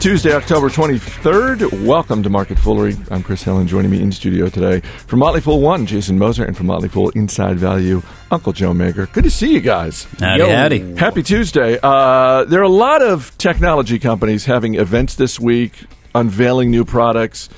Tuesday, 0.00 0.32
October 0.32 0.70
23rd. 0.70 1.84
Welcome 1.84 2.22
to 2.22 2.30
Market 2.30 2.58
Foolery. 2.58 2.96
I'm 3.10 3.22
Chris 3.22 3.42
Helen. 3.42 3.66
joining 3.66 3.90
me 3.90 4.00
in 4.00 4.10
studio 4.10 4.48
today 4.48 4.80
from 4.80 5.18
Motley 5.18 5.42
Fool 5.42 5.60
1, 5.60 5.84
Jason 5.84 6.18
Moser, 6.18 6.42
and 6.42 6.56
from 6.56 6.68
Motley 6.68 6.88
Fool 6.88 7.10
Inside 7.10 7.58
Value, 7.58 8.00
Uncle 8.30 8.54
Joe 8.54 8.72
Magyer. 8.72 9.12
Good 9.12 9.24
to 9.24 9.30
see 9.30 9.52
you 9.52 9.60
guys. 9.60 10.04
Howdy, 10.18 10.48
howdy. 10.48 10.96
Happy 10.96 11.22
Tuesday. 11.22 11.78
Uh, 11.82 12.44
there 12.44 12.60
are 12.60 12.64
a 12.64 12.68
lot 12.70 13.02
of 13.02 13.36
technology 13.36 13.98
companies 13.98 14.46
having 14.46 14.76
events 14.76 15.16
this 15.16 15.38
week, 15.38 15.84
unveiling 16.14 16.70
new 16.70 16.86
products. 16.86 17.50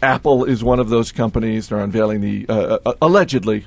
Apple 0.00 0.44
is 0.44 0.62
one 0.62 0.78
of 0.78 0.90
those 0.90 1.10
companies. 1.10 1.68
They're 1.68 1.80
unveiling 1.80 2.20
the, 2.20 2.46
uh, 2.48 2.78
uh, 2.86 2.92
allegedly, 3.02 3.66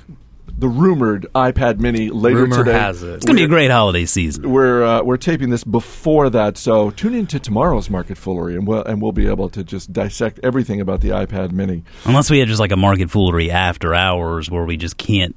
the 0.62 0.68
rumored 0.68 1.26
iPad 1.34 1.80
Mini 1.80 2.08
later 2.08 2.42
Rumor 2.42 2.58
today. 2.58 2.78
has 2.78 3.02
it. 3.02 3.14
It's 3.14 3.26
going 3.26 3.36
to 3.36 3.40
be 3.40 3.44
a 3.44 3.48
great 3.48 3.72
holiday 3.72 4.06
season. 4.06 4.48
We're 4.48 4.84
uh, 4.84 5.02
we're 5.02 5.16
taping 5.16 5.50
this 5.50 5.64
before 5.64 6.30
that, 6.30 6.56
so 6.56 6.90
tune 6.90 7.14
in 7.14 7.26
to 7.26 7.40
tomorrow's 7.40 7.90
Market 7.90 8.16
Foolery, 8.16 8.54
and 8.54 8.64
we'll 8.64 8.84
and 8.84 9.02
we'll 9.02 9.10
be 9.10 9.26
able 9.26 9.48
to 9.50 9.64
just 9.64 9.92
dissect 9.92 10.38
everything 10.44 10.80
about 10.80 11.00
the 11.00 11.08
iPad 11.08 11.50
Mini. 11.50 11.82
Unless 12.04 12.30
we 12.30 12.38
had 12.38 12.46
just 12.46 12.60
like 12.60 12.70
a 12.70 12.76
market 12.76 13.10
foolery 13.10 13.50
after 13.50 13.92
hours 13.92 14.48
where 14.52 14.64
we 14.64 14.76
just 14.76 14.96
can't 14.96 15.36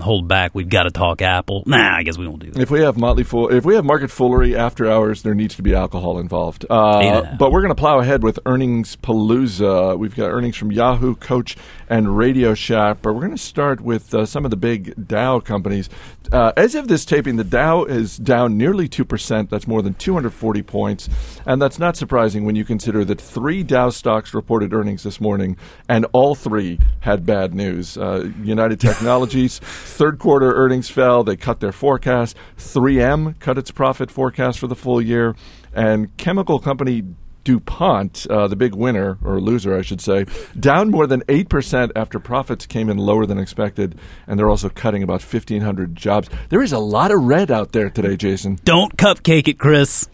hold 0.00 0.28
back. 0.28 0.54
We've 0.54 0.68
got 0.68 0.84
to 0.84 0.90
talk 0.90 1.22
Apple. 1.22 1.62
Nah, 1.66 1.96
I 1.96 2.02
guess 2.02 2.18
we 2.18 2.26
won't 2.26 2.42
do 2.42 2.50
that. 2.50 2.60
If 2.60 2.70
we 2.70 2.80
have 2.80 2.96
Motley 2.96 3.24
Fool, 3.24 3.48
if 3.52 3.64
we 3.64 3.74
have 3.74 3.84
Market 3.84 4.10
Foolery 4.10 4.56
after 4.56 4.90
hours, 4.90 5.22
there 5.22 5.34
needs 5.34 5.54
to 5.56 5.62
be 5.62 5.74
alcohol 5.74 6.18
involved. 6.18 6.64
Eight 6.64 6.70
and 6.70 7.16
a 7.16 7.32
Uh, 7.32 7.36
but 7.36 7.52
we're 7.52 7.60
going 7.62 7.74
to 7.74 7.80
plow 7.80 7.98
ahead 8.00 8.22
with 8.22 8.38
earnings 8.46 8.96
palooza. 8.96 9.98
We've 9.98 10.14
got 10.14 10.30
earnings 10.30 10.56
from 10.56 10.72
Yahoo, 10.72 11.14
Coach, 11.16 11.56
and 11.88 12.16
Radio 12.16 12.54
Shack. 12.54 12.98
But 13.02 13.12
we're 13.14 13.20
going 13.20 13.36
to 13.36 13.42
start 13.42 13.80
with 13.80 14.14
uh, 14.14 14.26
some 14.26 14.44
of 14.44 14.50
the 14.50 14.56
big 14.56 15.06
Dow 15.08 15.40
companies. 15.40 15.88
Uh, 16.32 16.52
as 16.56 16.74
of 16.74 16.88
this 16.88 17.04
taping, 17.04 17.36
the 17.36 17.44
Dow 17.44 17.84
is 17.84 18.16
down 18.16 18.58
nearly 18.58 18.88
two 18.88 19.04
percent. 19.04 19.48
That's 19.50 19.66
more 19.66 19.82
than 19.82 19.94
240 19.94 20.62
points, 20.62 21.08
and 21.46 21.62
that's 21.62 21.78
not 21.78 21.96
surprising 21.96 22.44
when 22.44 22.56
you 22.56 22.64
consider 22.64 23.04
that 23.04 23.20
three 23.20 23.62
Dow 23.62 23.90
stocks 23.90 24.34
reported 24.34 24.72
earnings 24.74 25.04
this 25.04 25.20
morning, 25.20 25.56
and 25.88 26.04
all 26.12 26.34
three 26.34 26.80
had 27.00 27.24
bad 27.24 27.54
news. 27.54 27.96
Uh, 27.96 28.30
United 28.42 28.80
Technologies 28.86 29.60
third 29.86 30.18
quarter 30.18 30.52
earnings 30.52 30.88
fell. 30.88 31.24
They 31.24 31.36
cut 31.36 31.60
their 31.60 31.72
forecast. 31.72 32.36
3M 32.58 33.38
cut 33.40 33.58
its 33.58 33.70
profit 33.70 34.10
forecast 34.10 34.58
for 34.58 34.66
the 34.66 34.76
full 34.76 35.00
year, 35.00 35.34
and 35.72 36.14
chemical 36.16 36.58
company 36.58 37.04
DuPont, 37.44 38.26
uh, 38.28 38.48
the 38.48 38.56
big 38.56 38.74
winner, 38.74 39.18
or 39.24 39.40
loser, 39.40 39.78
I 39.78 39.82
should 39.82 40.00
say, 40.00 40.26
down 40.58 40.90
more 40.90 41.06
than 41.06 41.20
8% 41.22 41.92
after 41.94 42.18
profits 42.18 42.66
came 42.66 42.90
in 42.90 42.98
lower 42.98 43.24
than 43.24 43.38
expected, 43.38 43.96
and 44.26 44.36
they're 44.36 44.50
also 44.50 44.68
cutting 44.68 45.04
about 45.04 45.22
1,500 45.22 45.94
jobs. 45.94 46.28
There 46.48 46.60
is 46.60 46.72
a 46.72 46.80
lot 46.80 47.12
of 47.12 47.22
red 47.22 47.52
out 47.52 47.70
there 47.70 47.88
today, 47.88 48.16
Jason. 48.16 48.58
Don't 48.64 48.96
cupcake 48.96 49.46
it, 49.46 49.60
Chris. 49.60 50.08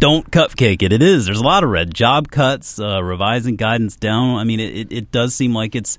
Don't 0.00 0.28
cupcake 0.32 0.82
it. 0.82 0.92
It 0.92 1.00
is. 1.00 1.26
There's 1.26 1.38
a 1.38 1.44
lot 1.44 1.62
of 1.62 1.70
red. 1.70 1.94
Job 1.94 2.32
cuts, 2.32 2.80
uh, 2.80 3.00
revising 3.04 3.54
guidance 3.54 3.94
down. 3.94 4.36
I 4.36 4.42
mean, 4.42 4.58
it, 4.58 4.76
it, 4.76 4.92
it 4.92 5.12
does 5.12 5.34
seem 5.34 5.54
like 5.54 5.76
it's. 5.76 5.96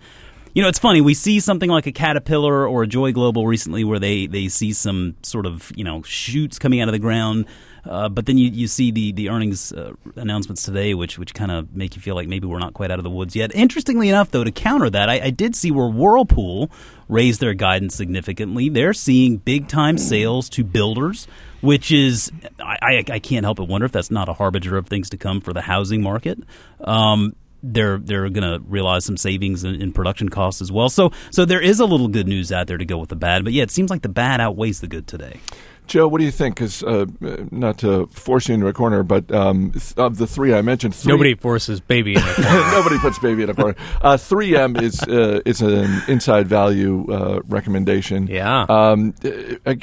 You 0.56 0.62
know, 0.62 0.70
it's 0.70 0.80
funny. 0.80 1.02
We 1.02 1.16
see 1.16 1.42
something 1.42 1.70
like 1.70 1.86
a 1.86 1.92
Caterpillar 1.92 2.66
or 2.66 2.84
a 2.84 2.88
Joy 2.88 3.12
Global 3.12 3.46
recently 3.46 3.84
where 3.84 4.00
they, 4.00 4.26
they 4.26 4.48
see 4.48 4.72
some 4.72 5.18
sort 5.22 5.46
of, 5.46 5.70
you 5.76 5.84
know, 5.84 6.02
shoots 6.04 6.58
coming 6.60 6.80
out 6.80 6.88
of 6.88 6.94
the 6.94 7.00
ground. 7.00 7.46
Uh, 7.84 8.08
but 8.08 8.26
then 8.26 8.38
you, 8.38 8.50
you 8.50 8.66
see 8.68 8.90
the, 8.90 9.12
the 9.12 9.28
earnings 9.28 9.74
uh, 9.74 9.92
announcements 10.16 10.64
today, 10.64 10.94
which 10.94 11.20
which 11.20 11.34
kind 11.34 11.52
of 11.52 11.76
make 11.76 11.98
you 11.98 12.02
feel 12.02 12.16
like 12.16 12.30
maybe 12.30 12.48
we're 12.48 12.58
not 12.58 12.74
quite 12.74 12.90
out 12.90 13.00
of 13.00 13.04
the 13.04 13.10
woods 13.10 13.36
yet. 13.36 13.54
Interestingly 13.54 14.08
enough, 14.08 14.32
though, 14.32 14.46
to 14.46 14.52
counter 14.52 14.90
that, 14.90 15.10
I, 15.10 15.26
I 15.26 15.30
did 15.30 15.58
see 15.58 15.72
where 15.72 15.90
Whirlpool 15.90 16.72
raised 17.10 17.42
their 17.42 17.54
guidance 17.54 17.94
significantly. 17.94 18.70
They're 18.70 18.94
seeing 18.94 19.38
big 19.38 19.68
time 19.68 19.98
sales 19.98 20.48
to 20.52 20.64
builders, 20.64 21.28
which 21.60 21.92
is 21.92 22.32
I, 22.62 22.78
I, 22.82 23.04
I 23.12 23.20
can't 23.20 23.44
help 23.44 23.58
but 23.58 23.68
wonder 23.68 23.84
if 23.84 23.92
that's 23.92 24.10
not 24.10 24.30
a 24.30 24.34
harbinger 24.34 24.78
of 24.78 24.88
things 24.88 25.10
to 25.10 25.18
come 25.18 25.42
for 25.42 25.52
the 25.52 25.64
housing 25.64 26.02
market. 26.02 26.40
Um, 26.80 27.36
they're 27.74 27.98
they're 27.98 28.30
going 28.30 28.44
to 28.44 28.64
realize 28.68 29.06
some 29.06 29.18
savings 29.18 29.64
in, 29.64 29.82
in 29.82 29.92
production 29.92 30.30
costs 30.30 30.62
as 30.62 30.72
well. 30.72 30.90
So 30.90 31.12
so 31.32 31.46
there 31.46 31.62
is 31.62 31.80
a 31.80 31.86
little 31.86 32.08
good 32.08 32.28
news 32.28 32.52
out 32.52 32.68
there 32.68 32.78
to 32.78 32.86
go 32.86 32.98
with 32.98 33.10
the 33.10 33.16
bad. 33.16 33.44
But 33.44 33.54
yeah, 33.54 33.64
it 33.64 33.72
seems 33.72 33.90
like 33.90 34.02
the 34.02 34.10
bad 34.10 34.40
outweighs 34.42 34.82
the 34.82 34.88
good 34.88 35.08
today. 35.08 35.40
Joe, 35.88 36.08
what 36.08 36.18
do 36.18 36.26
you 36.26 36.32
think? 36.32 36.56
Because 36.56 36.82
uh, 36.84 37.06
not 37.52 37.78
to 37.80 38.08
force 38.08 38.48
you 38.48 38.56
into 38.56 38.68
a 38.68 38.74
corner, 38.74 39.04
but 39.04 39.32
um, 39.32 39.72
th- 39.72 39.94
of 39.98 40.18
the 40.18 40.26
three 40.26 40.52
I 40.54 40.64
mentioned, 40.64 40.96
three, 40.96 41.12
Nobody 41.12 41.36
forces 41.36 41.80
baby 41.80 42.14
in 42.14 42.22
a 42.24 42.34
corner. 42.34 42.72
Nobody 42.72 42.98
puts 42.98 43.20
baby 43.20 43.44
in 43.44 43.52
a 43.52 43.54
corner. 43.54 43.76
Uh, 44.02 44.18
3M 44.18 44.82
is 44.82 45.04
uh, 45.04 45.42
is 45.46 45.62
an 45.62 46.02
inside 46.08 46.48
value 46.48 47.06
uh, 47.14 47.42
recommendation. 47.48 48.26
Yeah. 48.28 48.66
Um, 48.68 49.14
uh, 49.24 49.76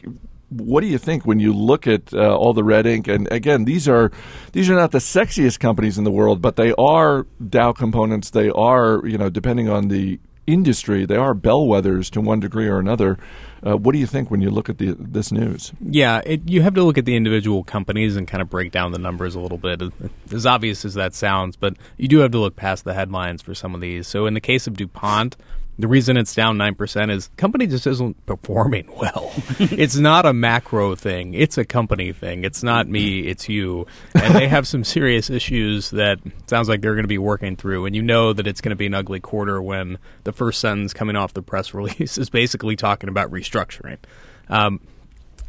what 0.52 0.80
do 0.80 0.86
you 0.86 0.98
think 0.98 1.24
when 1.26 1.40
you 1.40 1.52
look 1.52 1.86
at 1.86 2.12
uh, 2.12 2.36
all 2.36 2.52
the 2.52 2.64
red 2.64 2.86
ink? 2.86 3.08
And 3.08 3.30
again, 3.32 3.64
these 3.64 3.88
are 3.88 4.10
these 4.52 4.68
are 4.70 4.74
not 4.74 4.92
the 4.92 4.98
sexiest 4.98 5.58
companies 5.58 5.98
in 5.98 6.04
the 6.04 6.10
world, 6.10 6.42
but 6.42 6.56
they 6.56 6.72
are 6.74 7.26
Dow 7.48 7.72
components. 7.72 8.30
They 8.30 8.50
are 8.50 9.06
you 9.06 9.18
know 9.18 9.30
depending 9.30 9.68
on 9.68 9.88
the 9.88 10.20
industry, 10.46 11.06
they 11.06 11.16
are 11.16 11.34
bellwethers 11.34 12.10
to 12.10 12.20
one 12.20 12.40
degree 12.40 12.66
or 12.66 12.78
another. 12.78 13.18
Uh, 13.64 13.76
what 13.76 13.92
do 13.92 13.98
you 13.98 14.06
think 14.06 14.28
when 14.30 14.40
you 14.40 14.50
look 14.50 14.68
at 14.68 14.78
the, 14.78 14.96
this 14.98 15.30
news? 15.30 15.72
yeah, 15.80 16.20
it, 16.26 16.48
you 16.48 16.62
have 16.62 16.74
to 16.74 16.82
look 16.82 16.98
at 16.98 17.04
the 17.04 17.14
individual 17.14 17.62
companies 17.62 18.16
and 18.16 18.26
kind 18.26 18.42
of 18.42 18.50
break 18.50 18.72
down 18.72 18.90
the 18.90 18.98
numbers 18.98 19.36
a 19.36 19.40
little 19.40 19.58
bit. 19.58 19.80
As 20.32 20.44
obvious 20.44 20.84
as 20.84 20.94
that 20.94 21.14
sounds, 21.14 21.54
but 21.54 21.76
you 21.96 22.08
do 22.08 22.18
have 22.18 22.32
to 22.32 22.38
look 22.38 22.56
past 22.56 22.84
the 22.84 22.94
headlines 22.94 23.40
for 23.40 23.54
some 23.54 23.74
of 23.74 23.80
these. 23.80 24.08
So 24.08 24.26
in 24.26 24.34
the 24.34 24.40
case 24.40 24.66
of 24.66 24.76
DuPont, 24.76 25.36
the 25.78 25.88
reason 25.88 26.16
it's 26.16 26.34
down 26.34 26.58
9% 26.58 27.10
is 27.10 27.28
company 27.36 27.66
just 27.66 27.86
isn't 27.86 28.26
performing 28.26 28.88
well. 29.00 29.32
it's 29.58 29.96
not 29.96 30.26
a 30.26 30.32
macro 30.32 30.94
thing. 30.94 31.34
It's 31.34 31.56
a 31.56 31.64
company 31.64 32.12
thing. 32.12 32.44
It's 32.44 32.62
not 32.62 32.88
me, 32.88 33.20
it's 33.20 33.48
you. 33.48 33.86
And 34.14 34.34
they 34.34 34.48
have 34.48 34.66
some 34.66 34.84
serious 34.84 35.30
issues 35.30 35.90
that 35.90 36.18
sounds 36.46 36.68
like 36.68 36.82
they're 36.82 36.94
going 36.94 37.04
to 37.04 37.08
be 37.08 37.18
working 37.18 37.56
through. 37.56 37.86
And 37.86 37.96
you 37.96 38.02
know 38.02 38.32
that 38.32 38.46
it's 38.46 38.60
going 38.60 38.70
to 38.70 38.76
be 38.76 38.86
an 38.86 38.94
ugly 38.94 39.20
quarter 39.20 39.62
when 39.62 39.98
the 40.24 40.32
first 40.32 40.60
sentence 40.60 40.92
coming 40.92 41.16
off 41.16 41.32
the 41.32 41.42
press 41.42 41.72
release 41.74 42.18
is 42.18 42.28
basically 42.28 42.76
talking 42.76 43.08
about 43.08 43.30
restructuring. 43.30 43.98
Um, 44.48 44.80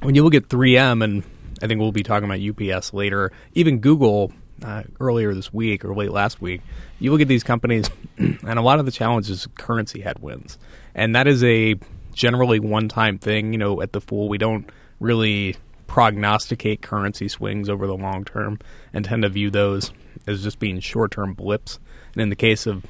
when 0.02 0.16
you 0.16 0.24
look 0.24 0.36
at 0.36 0.48
3M, 0.48 1.04
and 1.04 1.24
I 1.62 1.68
think 1.68 1.80
we'll 1.80 1.92
be 1.92 2.04
talking 2.04 2.30
about 2.30 2.42
UPS 2.42 2.94
later, 2.94 3.32
even 3.54 3.80
Google 3.80 4.32
uh, 4.64 4.84
earlier 5.00 5.34
this 5.34 5.54
week 5.54 5.84
or 5.84 5.94
late 5.94 6.12
last 6.12 6.42
week, 6.42 6.62
you 7.00 7.12
look 7.12 7.22
at 7.22 7.28
these 7.28 7.44
companies, 7.44 7.90
and 8.18 8.60
a 8.60 8.62
lot 8.62 8.80
of 8.80 8.86
the 8.86 8.92
challenge 8.92 9.30
is 9.30 9.48
currency 9.56 10.02
headwinds. 10.02 10.58
And 10.96 11.16
that 11.16 11.28
is 11.28 11.44
a 11.44 11.76
generally 12.14 12.60
one 12.60 12.88
time 12.88 13.18
thing. 13.18 13.54
You 13.54 13.60
know, 13.60 13.82
at 13.82 13.94
the 13.94 14.02
Fool, 14.02 14.30
we 14.30 14.38
don't 14.38 14.70
really 15.00 15.56
prognosticate 15.88 16.82
currency 16.82 17.28
swings 17.28 17.70
over 17.70 17.86
the 17.86 17.96
long 17.96 18.26
term 18.26 18.60
and 18.94 19.06
tend 19.06 19.24
to 19.24 19.30
view 19.30 19.52
those 19.52 19.92
as 20.26 20.44
just 20.44 20.60
being 20.60 20.80
short 20.80 21.12
term 21.12 21.34
blips. 21.34 21.80
And 22.14 22.22
in 22.22 22.30
the 22.30 22.36
case 22.36 22.66
of 22.66 22.86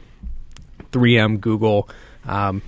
3M, 0.91 1.41
Google, 1.41 1.89
um, 2.25 2.61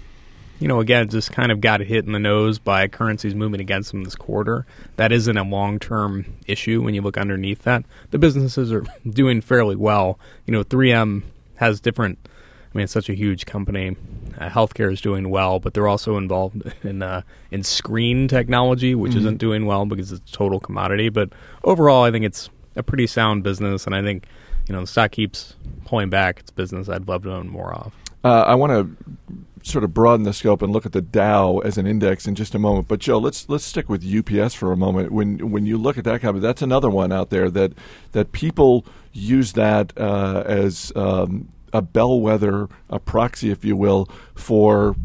you 0.60 0.68
know, 0.68 0.80
again, 0.80 1.10
just 1.10 1.32
kind 1.32 1.52
of 1.52 1.60
got 1.60 1.82
hit 1.82 2.06
in 2.06 2.14
the 2.14 2.20
nose 2.20 2.60
by 2.60 2.88
currencies 2.88 3.36
moving 3.36 3.60
against 3.60 3.92
them 3.92 4.04
this 4.04 4.16
quarter. 4.16 4.66
That 4.96 5.12
isn't 5.12 5.38
a 5.38 5.44
long 5.44 5.80
term 5.80 6.26
issue 6.48 6.82
when 6.82 6.94
you 6.94 7.02
look 7.02 7.18
underneath 7.18 7.64
that. 7.64 7.84
The 8.12 8.20
businesses 8.20 8.72
are 8.72 8.86
doing 9.10 9.42
fairly 9.42 9.76
well. 9.76 10.18
You 10.46 10.54
know, 10.54 10.64
3M 10.64 11.24
has 11.56 11.80
different, 11.80 12.20
I 12.26 12.78
mean, 12.78 12.86
it's 12.86 12.94
such 12.94 13.10
a 13.10 13.14
huge 13.14 13.46
company. 13.46 13.98
Uh, 14.38 14.50
healthcare 14.50 14.92
is 14.92 15.02
doing 15.02 15.30
well, 15.30 15.60
but 15.60 15.74
they're 15.74 15.88
also 15.88 16.18
involved 16.18 16.62
in 16.84 17.02
uh, 17.02 17.22
in 17.52 17.64
screen 17.64 18.28
technology, 18.28 18.96
which 18.96 19.16
isn't 19.16 19.38
doing 19.38 19.66
well 19.66 19.86
because 19.86 20.12
it's 20.12 20.30
a 20.30 20.34
total 20.34 20.60
commodity. 20.60 21.10
But 21.10 21.30
overall, 21.64 22.04
I 22.04 22.12
think 22.12 22.26
it's 22.26 22.50
a 22.76 22.84
pretty 22.84 23.08
sound 23.08 23.44
business, 23.44 23.86
and 23.86 23.96
I 23.96 24.02
think, 24.02 24.26
you 24.68 24.74
know, 24.74 24.82
the 24.82 24.88
stock 24.88 25.12
keeps 25.12 25.56
pulling 25.86 26.10
back. 26.10 26.40
It's 26.40 26.52
business 26.52 26.90
I'd 26.90 27.08
love 27.08 27.24
to 27.24 27.34
own 27.34 27.48
more 27.48 27.74
of. 27.74 27.94
Uh, 28.26 28.42
I 28.48 28.56
want 28.56 28.72
to 28.72 29.38
sort 29.62 29.84
of 29.84 29.94
broaden 29.94 30.24
the 30.24 30.34
scope 30.34 30.62
and 30.62 30.74
look 30.74 30.86
at 30.86 30.94
the 30.94 31.02
Dow 31.02 31.60
as 31.60 31.78
an 31.78 31.86
index 31.88 32.28
in 32.28 32.34
just 32.34 32.56
a 32.56 32.60
moment. 32.60 32.88
But 32.88 33.00
Joe, 33.00 33.20
let's 33.20 33.48
let's 33.50 33.64
stick 33.64 33.88
with 33.88 34.04
UPS 34.04 34.56
for 34.56 34.72
a 34.72 34.78
moment. 34.78 35.12
When 35.12 35.52
when 35.52 35.66
you 35.68 35.78
look 35.78 35.98
at 36.00 36.04
that 36.06 36.22
company, 36.22 36.42
that's 36.42 36.64
another 36.64 36.90
one 36.90 37.12
out 37.12 37.30
there 37.30 37.52
that 37.52 37.74
that 38.14 38.32
people 38.32 38.84
use 39.14 39.54
that 39.54 39.94
uh, 39.96 40.44
as 40.46 40.92
um, 40.96 41.50
a 41.72 41.84
bellwether, 41.84 42.68
a 42.90 43.00
proxy, 43.00 43.52
if 43.52 43.64
you 43.64 43.76
will, 43.76 44.10
for 44.34 44.96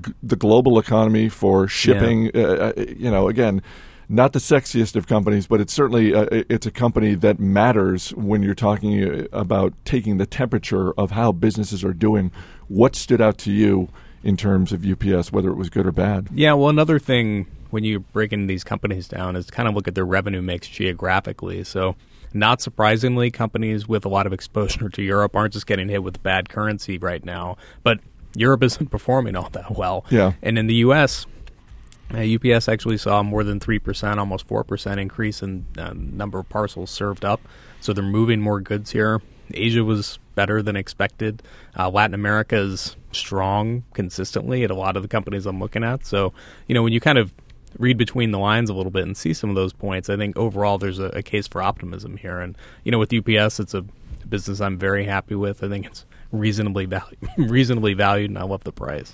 g- 0.00 0.12
the 0.20 0.36
global 0.36 0.76
economy, 0.78 1.28
for 1.28 1.68
shipping. 1.68 2.30
Uh, 2.34 2.72
uh, 2.76 2.84
you 2.98 3.10
know, 3.10 3.28
again. 3.28 3.62
Not 4.08 4.32
the 4.32 4.38
sexiest 4.38 4.96
of 4.96 5.06
companies, 5.06 5.46
but 5.46 5.60
it's 5.60 5.72
certainly 5.72 6.14
uh, 6.14 6.26
it's 6.30 6.66
a 6.66 6.70
company 6.70 7.14
that 7.14 7.38
matters 7.38 8.10
when 8.10 8.42
you're 8.42 8.54
talking 8.54 9.02
uh, 9.02 9.26
about 9.32 9.72
taking 9.84 10.18
the 10.18 10.26
temperature 10.26 10.92
of 10.92 11.12
how 11.12 11.32
businesses 11.32 11.82
are 11.84 11.94
doing. 11.94 12.30
What 12.68 12.96
stood 12.96 13.20
out 13.20 13.38
to 13.38 13.52
you 13.52 13.88
in 14.22 14.36
terms 14.36 14.72
of 14.72 14.84
UPS, 14.84 15.32
whether 15.32 15.50
it 15.50 15.56
was 15.56 15.70
good 15.70 15.86
or 15.86 15.92
bad? 15.92 16.28
Yeah, 16.32 16.54
well, 16.54 16.68
another 16.68 16.98
thing 16.98 17.46
when 17.70 17.84
you 17.84 18.00
break 18.00 18.32
into 18.32 18.46
these 18.46 18.64
companies 18.64 19.08
down 19.08 19.36
is 19.36 19.50
kind 19.50 19.68
of 19.68 19.74
look 19.74 19.88
at 19.88 19.94
their 19.94 20.06
revenue 20.06 20.40
mix 20.40 20.68
geographically. 20.68 21.64
So, 21.64 21.96
not 22.32 22.60
surprisingly, 22.60 23.30
companies 23.30 23.88
with 23.88 24.04
a 24.04 24.08
lot 24.08 24.26
of 24.26 24.32
exposure 24.32 24.88
to 24.88 25.02
Europe 25.02 25.36
aren't 25.36 25.52
just 25.52 25.66
getting 25.66 25.88
hit 25.88 26.02
with 26.02 26.22
bad 26.22 26.48
currency 26.48 26.98
right 26.98 27.24
now, 27.24 27.56
but 27.82 28.00
Europe 28.36 28.62
isn't 28.62 28.86
performing 28.90 29.36
all 29.36 29.50
that 29.50 29.76
well. 29.76 30.04
Yeah. 30.10 30.32
And 30.42 30.58
in 30.58 30.66
the 30.66 30.74
U.S., 30.76 31.26
Uh, 32.14 32.54
UPS 32.54 32.68
actually 32.68 32.98
saw 32.98 33.22
more 33.22 33.44
than 33.44 33.60
3%, 33.60 34.18
almost 34.18 34.46
4% 34.46 34.98
increase 34.98 35.42
in 35.42 35.66
uh, 35.78 35.92
number 35.94 36.38
of 36.38 36.48
parcels 36.48 36.90
served 36.90 37.24
up. 37.24 37.40
So 37.80 37.92
they're 37.92 38.04
moving 38.04 38.40
more 38.40 38.60
goods 38.60 38.92
here. 38.92 39.20
Asia 39.52 39.84
was 39.84 40.18
better 40.34 40.62
than 40.62 40.76
expected. 40.76 41.42
Uh, 41.78 41.90
Latin 41.90 42.14
America 42.14 42.56
is 42.56 42.96
strong 43.12 43.84
consistently 43.92 44.64
at 44.64 44.70
a 44.70 44.74
lot 44.74 44.96
of 44.96 45.02
the 45.02 45.08
companies 45.08 45.46
I'm 45.46 45.60
looking 45.60 45.84
at. 45.84 46.06
So, 46.06 46.32
you 46.66 46.74
know, 46.74 46.82
when 46.82 46.92
you 46.92 47.00
kind 47.00 47.18
of 47.18 47.32
read 47.78 47.98
between 47.98 48.30
the 48.30 48.38
lines 48.38 48.70
a 48.70 48.74
little 48.74 48.90
bit 48.90 49.02
and 49.02 49.16
see 49.16 49.34
some 49.34 49.50
of 49.50 49.56
those 49.56 49.72
points, 49.72 50.08
I 50.08 50.16
think 50.16 50.36
overall 50.38 50.78
there's 50.78 50.98
a, 50.98 51.06
a 51.06 51.22
case 51.22 51.46
for 51.46 51.62
optimism 51.62 52.16
here. 52.16 52.40
And, 52.40 52.56
you 52.84 52.92
know, 52.92 52.98
with 52.98 53.12
UPS, 53.12 53.60
it's 53.60 53.74
a 53.74 53.84
business 54.28 54.60
I'm 54.60 54.78
very 54.78 55.04
happy 55.04 55.34
with. 55.34 55.62
I 55.62 55.68
think 55.68 55.86
it's 55.86 56.06
reasonably 56.34 56.86
valued, 56.86 57.18
reasonably 57.38 57.94
valued, 57.94 58.30
and 58.30 58.38
I 58.38 58.42
love 58.42 58.64
the 58.64 58.72
price. 58.72 59.12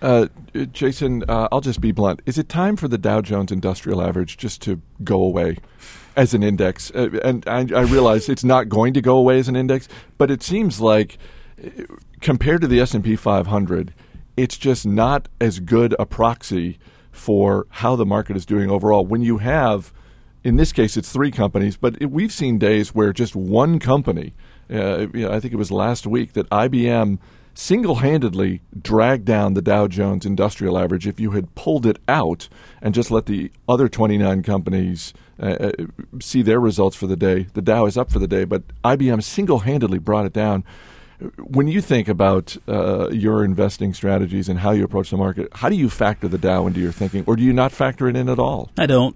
Uh, 0.00 0.28
Jason, 0.72 1.24
uh, 1.28 1.48
I'll 1.52 1.60
just 1.60 1.80
be 1.80 1.92
blunt. 1.92 2.22
Is 2.24 2.38
it 2.38 2.48
time 2.48 2.76
for 2.76 2.88
the 2.88 2.98
Dow 2.98 3.20
Jones 3.20 3.52
Industrial 3.52 4.00
Average 4.00 4.38
just 4.38 4.62
to 4.62 4.80
go 5.04 5.22
away 5.22 5.58
as 6.16 6.32
an 6.32 6.42
index? 6.42 6.90
Uh, 6.92 7.10
and 7.22 7.46
I, 7.46 7.66
I, 7.74 7.82
realize 7.82 8.28
it's 8.28 8.44
not 8.44 8.68
going 8.68 8.94
to 8.94 9.02
go 9.02 9.16
away 9.16 9.38
as 9.38 9.48
an 9.48 9.56
index, 9.56 9.88
but 10.16 10.30
it 10.30 10.42
seems 10.42 10.80
like 10.80 11.18
uh, 11.62 11.68
compared 12.20 12.62
to 12.62 12.66
the 12.66 12.80
S 12.80 12.94
and 12.94 13.04
P 13.04 13.16
500, 13.16 13.92
it's 14.36 14.56
just 14.56 14.86
not 14.86 15.28
as 15.40 15.60
good 15.60 15.94
a 15.98 16.06
proxy 16.06 16.78
for 17.10 17.66
how 17.70 17.96
the 17.96 18.06
market 18.06 18.36
is 18.36 18.46
doing 18.46 18.70
overall. 18.70 19.04
When 19.04 19.20
you 19.20 19.38
have, 19.38 19.92
in 20.42 20.56
this 20.56 20.72
case, 20.72 20.96
it's 20.96 21.12
three 21.12 21.30
companies, 21.30 21.76
but 21.76 22.00
it, 22.00 22.10
we've 22.10 22.32
seen 22.32 22.58
days 22.58 22.94
where 22.94 23.12
just 23.12 23.36
one 23.36 23.78
company 23.78 24.32
uh, 24.70 25.06
you 25.12 25.26
know, 25.26 25.32
I 25.32 25.40
think 25.40 25.52
it 25.52 25.56
was 25.56 25.70
last 25.70 26.06
week 26.06 26.32
that 26.34 26.48
IBM 26.50 27.18
single-handedly 27.54 28.62
dragged 28.80 29.24
down 29.24 29.54
the 29.54 29.62
Dow 29.62 29.86
Jones 29.86 30.24
Industrial 30.24 30.78
Average. 30.78 31.06
If 31.06 31.20
you 31.20 31.32
had 31.32 31.54
pulled 31.54 31.86
it 31.86 31.98
out 32.08 32.48
and 32.80 32.94
just 32.94 33.10
let 33.10 33.26
the 33.26 33.50
other 33.68 33.88
29 33.88 34.42
companies 34.42 35.12
uh, 35.38 35.56
uh, 35.60 35.72
see 36.20 36.42
their 36.42 36.60
results 36.60 36.96
for 36.96 37.06
the 37.06 37.16
day, 37.16 37.46
the 37.54 37.62
Dow 37.62 37.86
is 37.86 37.96
up 37.96 38.10
for 38.10 38.18
the 38.18 38.28
day. 38.28 38.44
But 38.44 38.62
IBM 38.84 39.22
single-handedly 39.22 39.98
brought 39.98 40.26
it 40.26 40.32
down. 40.32 40.64
When 41.38 41.68
you 41.68 41.82
think 41.82 42.08
about 42.08 42.56
uh, 42.66 43.10
your 43.10 43.44
investing 43.44 43.92
strategies 43.92 44.48
and 44.48 44.60
how 44.60 44.70
you 44.70 44.84
approach 44.84 45.10
the 45.10 45.18
market, 45.18 45.48
how 45.56 45.68
do 45.68 45.76
you 45.76 45.90
factor 45.90 46.28
the 46.28 46.38
Dow 46.38 46.66
into 46.66 46.80
your 46.80 46.92
thinking, 46.92 47.24
or 47.26 47.36
do 47.36 47.42
you 47.42 47.52
not 47.52 47.72
factor 47.72 48.08
it 48.08 48.16
in 48.16 48.28
at 48.30 48.38
all? 48.38 48.70
I 48.78 48.86
don't. 48.86 49.14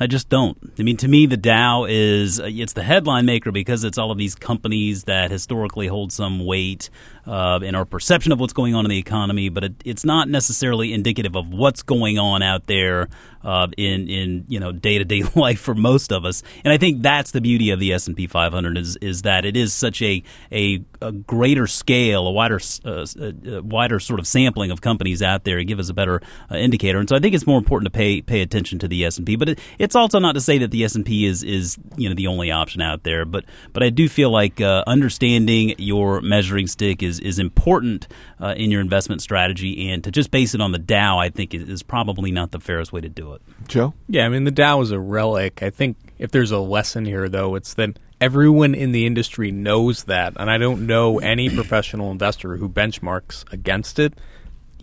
I 0.00 0.06
just 0.06 0.28
don't. 0.28 0.56
I 0.78 0.82
mean, 0.82 0.96
to 0.98 1.08
me, 1.08 1.26
the 1.26 1.36
Dow 1.36 1.84
is 1.84 2.38
it's 2.38 2.72
the 2.72 2.82
headline 2.82 3.26
maker 3.26 3.52
because 3.52 3.84
it's 3.84 3.98
all 3.98 4.10
of 4.10 4.18
these 4.18 4.34
companies 4.34 5.04
that 5.04 5.30
historically 5.30 5.86
hold 5.86 6.12
some 6.12 6.44
weight 6.44 6.90
uh, 7.26 7.60
in 7.62 7.74
our 7.74 7.84
perception 7.84 8.32
of 8.32 8.40
what's 8.40 8.52
going 8.52 8.74
on 8.74 8.84
in 8.84 8.90
the 8.90 8.98
economy, 8.98 9.48
but 9.48 9.64
it, 9.64 9.74
it's 9.84 10.04
not 10.04 10.28
necessarily 10.28 10.92
indicative 10.92 11.36
of 11.36 11.48
what's 11.48 11.82
going 11.82 12.18
on 12.18 12.42
out 12.42 12.66
there 12.66 13.08
uh, 13.44 13.68
in 13.76 14.08
in 14.08 14.44
you 14.48 14.60
know 14.60 14.72
day 14.72 14.98
to 14.98 15.04
day 15.04 15.22
life 15.34 15.60
for 15.60 15.74
most 15.74 16.12
of 16.12 16.24
us. 16.24 16.42
And 16.64 16.72
I 16.72 16.78
think 16.78 17.02
that's 17.02 17.30
the 17.30 17.40
beauty 17.40 17.70
of 17.70 17.80
the 17.80 17.92
S 17.92 18.06
and 18.06 18.16
P 18.16 18.26
500 18.26 18.78
is 18.78 18.96
is 18.96 19.22
that 19.22 19.44
it 19.44 19.56
is 19.56 19.72
such 19.72 20.02
a 20.02 20.22
a, 20.50 20.84
a 21.00 21.12
greater 21.12 21.66
scale, 21.66 22.26
a 22.26 22.32
wider 22.32 22.60
uh, 22.84 23.06
a 23.18 23.62
wider 23.62 23.98
sort 23.98 24.20
of 24.20 24.26
sampling 24.26 24.70
of 24.70 24.80
companies 24.80 25.22
out 25.22 25.44
there, 25.44 25.58
and 25.58 25.68
give 25.68 25.78
us 25.78 25.88
a 25.88 25.94
better 25.94 26.20
uh, 26.50 26.56
indicator. 26.56 26.98
And 26.98 27.08
so 27.08 27.16
I 27.16 27.18
think 27.18 27.34
it's 27.34 27.46
more 27.46 27.58
important 27.58 27.92
to 27.92 27.96
pay 27.96 28.20
pay 28.20 28.42
attention 28.42 28.78
to 28.80 28.88
the 28.88 29.04
S 29.04 29.16
and 29.16 29.26
P. 29.26 29.36
But 29.36 29.50
it, 29.50 29.60
it's 29.78 29.96
also 29.96 30.18
not 30.18 30.32
to 30.32 30.40
say 30.40 30.58
that 30.58 30.70
the 30.70 30.84
S 30.84 30.94
and 30.94 31.04
P 31.04 31.26
is 31.26 31.42
is 31.42 31.78
you 31.96 32.08
know 32.08 32.14
the 32.14 32.26
only 32.26 32.50
option 32.50 32.80
out 32.80 33.02
there. 33.02 33.24
But 33.24 33.44
but 33.72 33.82
I 33.82 33.90
do 33.90 34.08
feel 34.08 34.30
like 34.30 34.60
uh, 34.60 34.84
understanding 34.86 35.74
your 35.78 36.20
measuring 36.20 36.66
stick 36.66 37.02
is 37.02 37.11
is 37.18 37.38
important 37.38 38.08
uh, 38.40 38.54
in 38.56 38.70
your 38.70 38.80
investment 38.80 39.22
strategy, 39.22 39.90
and 39.90 40.02
to 40.04 40.10
just 40.10 40.30
base 40.30 40.54
it 40.54 40.60
on 40.60 40.72
the 40.72 40.78
Dow, 40.78 41.18
I 41.18 41.28
think 41.30 41.54
is 41.54 41.82
probably 41.82 42.30
not 42.30 42.50
the 42.50 42.60
fairest 42.60 42.92
way 42.92 43.00
to 43.00 43.08
do 43.08 43.32
it. 43.34 43.42
Joe? 43.68 43.94
Yeah, 44.08 44.26
I 44.26 44.28
mean, 44.28 44.44
the 44.44 44.50
Dow 44.50 44.80
is 44.80 44.90
a 44.90 44.98
relic. 44.98 45.62
I 45.62 45.70
think 45.70 45.96
if 46.18 46.30
there's 46.30 46.50
a 46.50 46.58
lesson 46.58 47.04
here, 47.04 47.28
though, 47.28 47.54
it's 47.54 47.74
that 47.74 47.98
everyone 48.20 48.74
in 48.74 48.92
the 48.92 49.04
industry 49.04 49.50
knows 49.50 50.04
that. 50.04 50.34
And 50.36 50.48
I 50.48 50.56
don't 50.56 50.86
know 50.86 51.18
any 51.18 51.50
professional 51.50 52.12
investor 52.12 52.56
who 52.56 52.68
benchmarks 52.68 53.50
against 53.52 53.98
it. 53.98 54.14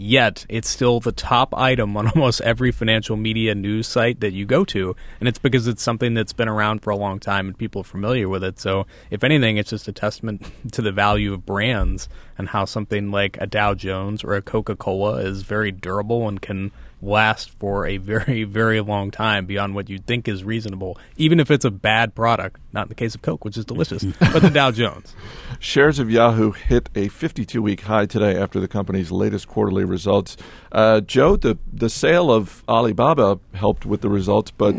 Yet, 0.01 0.45
it's 0.47 0.69
still 0.69 1.01
the 1.01 1.11
top 1.11 1.53
item 1.53 1.97
on 1.97 2.07
almost 2.15 2.39
every 2.39 2.71
financial 2.71 3.17
media 3.17 3.53
news 3.53 3.85
site 3.85 4.21
that 4.21 4.31
you 4.31 4.45
go 4.45 4.63
to. 4.63 4.95
And 5.19 5.27
it's 5.27 5.39
because 5.39 5.67
it's 5.67 5.83
something 5.83 6.13
that's 6.13 6.31
been 6.31 6.47
around 6.47 6.79
for 6.79 6.91
a 6.91 6.95
long 6.95 7.19
time 7.19 7.47
and 7.47 7.57
people 7.57 7.81
are 7.81 7.83
familiar 7.83 8.29
with 8.29 8.41
it. 8.41 8.61
So, 8.61 8.87
if 9.11 9.25
anything, 9.25 9.57
it's 9.57 9.71
just 9.71 9.89
a 9.89 9.91
testament 9.91 10.49
to 10.71 10.81
the 10.81 10.93
value 10.93 11.33
of 11.33 11.45
brands 11.45 12.07
and 12.37 12.47
how 12.47 12.63
something 12.63 13.11
like 13.11 13.37
a 13.41 13.45
Dow 13.45 13.73
Jones 13.73 14.23
or 14.23 14.35
a 14.35 14.41
Coca 14.41 14.77
Cola 14.77 15.17
is 15.17 15.41
very 15.41 15.69
durable 15.69 16.29
and 16.29 16.41
can 16.41 16.71
last 17.01 17.49
for 17.51 17.85
a 17.85 17.97
very, 17.97 18.43
very 18.45 18.81
long 18.81 19.11
time 19.11 19.45
beyond 19.45 19.75
what 19.75 19.89
you'd 19.89 20.05
think 20.05 20.27
is 20.27 20.43
reasonable, 20.43 20.97
even 21.17 21.39
if 21.39 21.51
it's 21.51 21.65
a 21.65 21.71
bad 21.71 22.15
product. 22.15 22.59
Not 22.71 22.83
in 22.83 22.89
the 22.89 22.95
case 22.95 23.15
of 23.15 23.21
Coke, 23.21 23.45
which 23.45 23.57
is 23.57 23.65
delicious, 23.65 24.03
but 24.19 24.41
the 24.41 24.49
Dow 24.49 24.71
Jones. 24.71 25.15
Shares 25.59 25.99
of 25.99 26.09
Yahoo 26.09 26.51
hit 26.51 26.89
a 26.95 27.07
52 27.07 27.61
week 27.61 27.81
high 27.81 28.05
today 28.05 28.37
after 28.37 28.59
the 28.59 28.67
company's 28.67 29.11
latest 29.11 29.47
quarterly 29.47 29.83
results. 29.83 30.37
Uh, 30.71 31.01
Joe, 31.01 31.35
the, 31.35 31.57
the 31.71 31.89
sale 31.89 32.31
of 32.31 32.63
Alibaba 32.67 33.39
helped 33.53 33.85
with 33.85 34.01
the 34.01 34.09
results, 34.09 34.51
but 34.51 34.75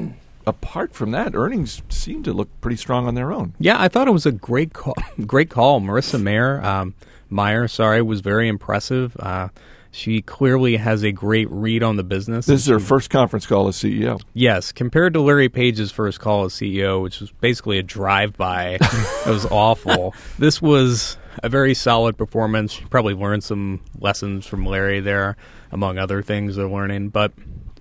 apart 0.46 0.94
from 0.94 1.11
that, 1.12 1.34
earnings 1.34 1.82
seem 1.88 2.23
to 2.23 2.32
look 2.32 2.49
pretty 2.61 2.76
strong 2.76 3.06
on 3.06 3.14
their 3.14 3.32
own. 3.32 3.55
Yeah, 3.58 3.81
I 3.81 3.88
thought 3.88 4.08
it 4.08 4.12
was 4.12 4.26
a 4.26 4.32
great 4.32 4.73
call. 4.73 4.94
great 5.26 5.50
call. 5.50 5.81
Marissa 5.81 6.20
Mayer, 6.20 6.62
um, 6.64 6.94
Meyer, 7.28 7.69
sorry, 7.69 8.02
was 8.02 8.20
very 8.20 8.49
impressive. 8.49 9.16
Uh, 9.19 9.49
she 9.90 10.22
clearly 10.22 10.76
has 10.76 11.02
a 11.02 11.12
great 11.12 11.50
read 11.50 11.82
on 11.82 11.96
the 11.96 12.04
business. 12.04 12.46
This 12.46 12.62
is 12.62 12.66
her 12.69 12.78
first 12.78 13.10
conference 13.10 13.46
call 13.46 13.69
as 13.69 13.76
CEO. 13.76 14.20
Yes, 14.34 14.72
compared 14.72 15.14
to 15.14 15.20
Larry 15.20 15.48
Page's 15.48 15.90
first 15.90 16.20
call 16.20 16.44
as 16.44 16.52
CEO, 16.52 17.02
which 17.02 17.20
was 17.20 17.31
basically 17.32 17.78
a 17.78 17.82
drive-by. 17.82 18.78
it 18.81 19.26
was 19.26 19.46
awful. 19.46 20.14
This 20.38 20.62
was 20.62 21.16
a 21.42 21.48
very 21.48 21.75
solid 21.75 22.16
performance. 22.16 22.72
She 22.72 22.84
probably 22.84 23.14
learned 23.14 23.42
some 23.42 23.81
lessons 23.98 24.46
from 24.46 24.64
Larry 24.64 25.00
there, 25.00 25.37
among 25.72 25.98
other 25.98 26.22
things 26.22 26.56
they're 26.56 26.69
learning. 26.69 27.08
But 27.08 27.32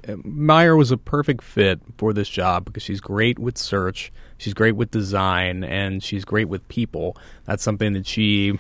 uh, 0.07 0.15
Meyer 0.23 0.75
was 0.75 0.91
a 0.91 0.97
perfect 0.97 1.43
fit 1.43 1.79
for 1.97 2.13
this 2.13 2.29
job 2.29 2.65
because 2.65 2.83
she's 2.83 3.01
great 3.01 3.37
with 3.37 3.57
search, 3.57 4.11
she's 4.37 4.53
great 4.53 4.75
with 4.75 4.89
design, 4.89 5.63
and 5.63 6.03
she's 6.03 6.25
great 6.25 6.47
with 6.47 6.67
people. 6.69 7.15
That's 7.45 7.63
something 7.63 7.93
that 7.93 8.07
she 8.07 8.57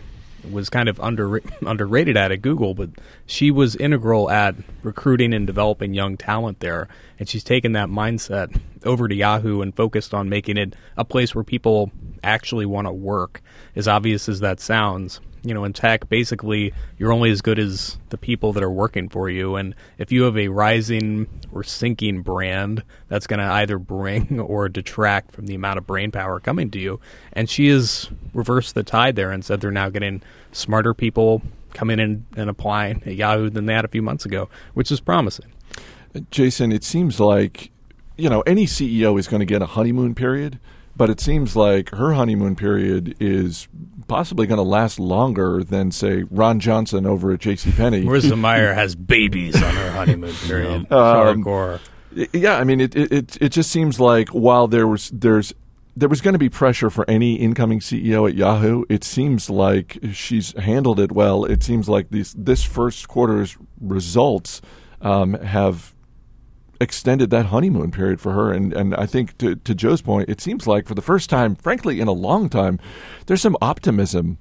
was 0.49 0.69
kind 0.69 0.89
of 0.89 0.99
under, 0.99 1.41
underrated 1.65 2.17
at 2.17 2.31
at 2.31 2.41
Google, 2.41 2.73
but 2.73 2.89
she 3.25 3.51
was 3.51 3.75
integral 3.75 4.29
at 4.29 4.55
recruiting 4.83 5.33
and 5.33 5.47
developing 5.47 5.93
young 5.93 6.17
talent 6.17 6.59
there. 6.59 6.87
And 7.19 7.27
she's 7.27 7.43
taken 7.43 7.73
that 7.73 7.89
mindset 7.89 8.59
over 8.83 9.07
to 9.07 9.15
Yahoo 9.15 9.61
and 9.61 9.75
focused 9.75 10.13
on 10.13 10.29
making 10.29 10.57
it 10.57 10.75
a 10.97 11.05
place 11.05 11.35
where 11.35 11.43
people 11.43 11.91
actually 12.23 12.65
want 12.65 12.87
to 12.87 12.93
work. 12.93 13.41
As 13.75 13.87
obvious 13.87 14.27
as 14.29 14.39
that 14.39 14.59
sounds, 14.59 15.19
you 15.43 15.53
know, 15.53 15.63
in 15.63 15.73
tech, 15.73 16.09
basically, 16.09 16.73
you're 16.97 17.13
only 17.13 17.31
as 17.31 17.41
good 17.41 17.59
as 17.59 17.97
the 18.09 18.17
people 18.17 18.53
that 18.53 18.63
are 18.63 18.69
working 18.69 19.09
for 19.09 19.29
you. 19.29 19.55
And 19.55 19.75
if 19.97 20.11
you 20.11 20.23
have 20.23 20.37
a 20.37 20.49
rising 20.49 21.27
or 21.51 21.63
sinking 21.63 22.21
brand, 22.21 22.83
that's 23.07 23.27
going 23.27 23.39
to 23.39 23.45
either 23.45 23.77
bring 23.77 24.39
or 24.39 24.69
detract 24.69 25.31
from 25.31 25.47
the 25.47 25.55
amount 25.55 25.77
of 25.77 25.87
brain 25.87 26.11
power 26.11 26.39
coming 26.39 26.69
to 26.71 26.79
you. 26.79 26.99
And 27.33 27.49
she 27.49 27.69
has 27.69 28.09
reversed 28.33 28.75
the 28.75 28.83
tide 28.83 29.15
there 29.15 29.31
and 29.31 29.43
said 29.43 29.61
they're 29.61 29.71
now 29.71 29.89
getting 29.89 30.21
smarter 30.51 30.93
people 30.93 31.41
coming 31.73 31.99
in 31.99 32.25
and 32.35 32.49
applying 32.49 33.03
at 33.05 33.15
Yahoo 33.15 33.49
than 33.49 33.67
had 33.67 33.85
a 33.85 33.89
few 33.89 34.01
months 34.01 34.25
ago, 34.25 34.49
which 34.73 34.91
is 34.91 34.99
promising. 34.99 35.51
Jason, 36.31 36.71
it 36.71 36.83
seems 36.83 37.19
like, 37.19 37.71
you 38.17 38.29
know, 38.29 38.41
any 38.41 38.65
CEO 38.65 39.17
is 39.19 39.27
going 39.27 39.39
to 39.39 39.45
get 39.45 39.61
a 39.61 39.67
honeymoon 39.67 40.15
period 40.15 40.59
but 40.99 41.09
it 41.09 41.21
seems 41.21 41.55
like 41.55 41.91
her 41.91 42.13
honeymoon 42.13 42.57
period 42.57 43.15
is 43.21 43.69
possibly 44.09 44.45
going 44.45 44.57
to 44.57 44.63
last 44.63 44.99
longer 44.99 45.63
than, 45.63 45.91
say, 45.91 46.23
Ron 46.29 46.59
Johnson 46.59 47.05
over 47.05 47.31
at 47.31 47.39
J.C. 47.39 47.71
Penney. 47.71 48.03
Marissa 48.03 48.37
Meyer 48.37 48.73
has 48.73 48.95
babies 48.95 49.55
on 49.55 49.73
her 49.75 49.91
honeymoon 49.91 50.33
period. 50.45 50.91
um, 50.91 51.43
Hardcore. 51.43 51.79
Yeah, 52.33 52.57
I 52.57 52.65
mean, 52.65 52.81
it, 52.81 52.95
it 52.95 53.37
it 53.39 53.49
just 53.49 53.71
seems 53.71 53.99
like 53.99 54.29
while 54.29 54.67
there 54.67 54.87
was 54.87 55.09
there's 55.11 55.53
there 55.95 56.09
was 56.09 56.19
going 56.19 56.33
to 56.33 56.39
be 56.39 56.49
pressure 56.49 56.89
for 56.89 57.09
any 57.09 57.35
incoming 57.35 57.79
CEO 57.79 58.27
at 58.27 58.35
Yahoo. 58.35 58.83
It 58.89 59.05
seems 59.05 59.49
like 59.49 59.99
she's 60.11 60.51
handled 60.57 60.99
it 60.99 61.13
well. 61.13 61.45
It 61.45 61.63
seems 61.63 61.87
like 61.87 62.09
these 62.09 62.33
this 62.37 62.63
first 62.63 63.07
quarter's 63.07 63.57
results 63.79 64.61
um, 65.01 65.35
have 65.35 65.93
extended 66.81 67.29
that 67.29 67.47
honeymoon 67.47 67.91
period 67.91 68.21
for 68.21 68.31
her. 68.33 68.51
And, 68.51 68.73
and 68.73 68.95
I 68.95 69.05
think 69.05 69.37
to, 69.39 69.55
to 69.55 69.75
Joe's 69.75 70.01
point, 70.01 70.29
it 70.29 70.41
seems 70.41 70.67
like 70.67 70.87
for 70.87 70.95
the 70.95 71.01
first 71.01 71.29
time, 71.29 71.55
frankly, 71.55 71.99
in 71.99 72.07
a 72.07 72.13
long 72.13 72.49
time, 72.49 72.79
there's 73.25 73.41
some 73.41 73.57
optimism 73.61 74.37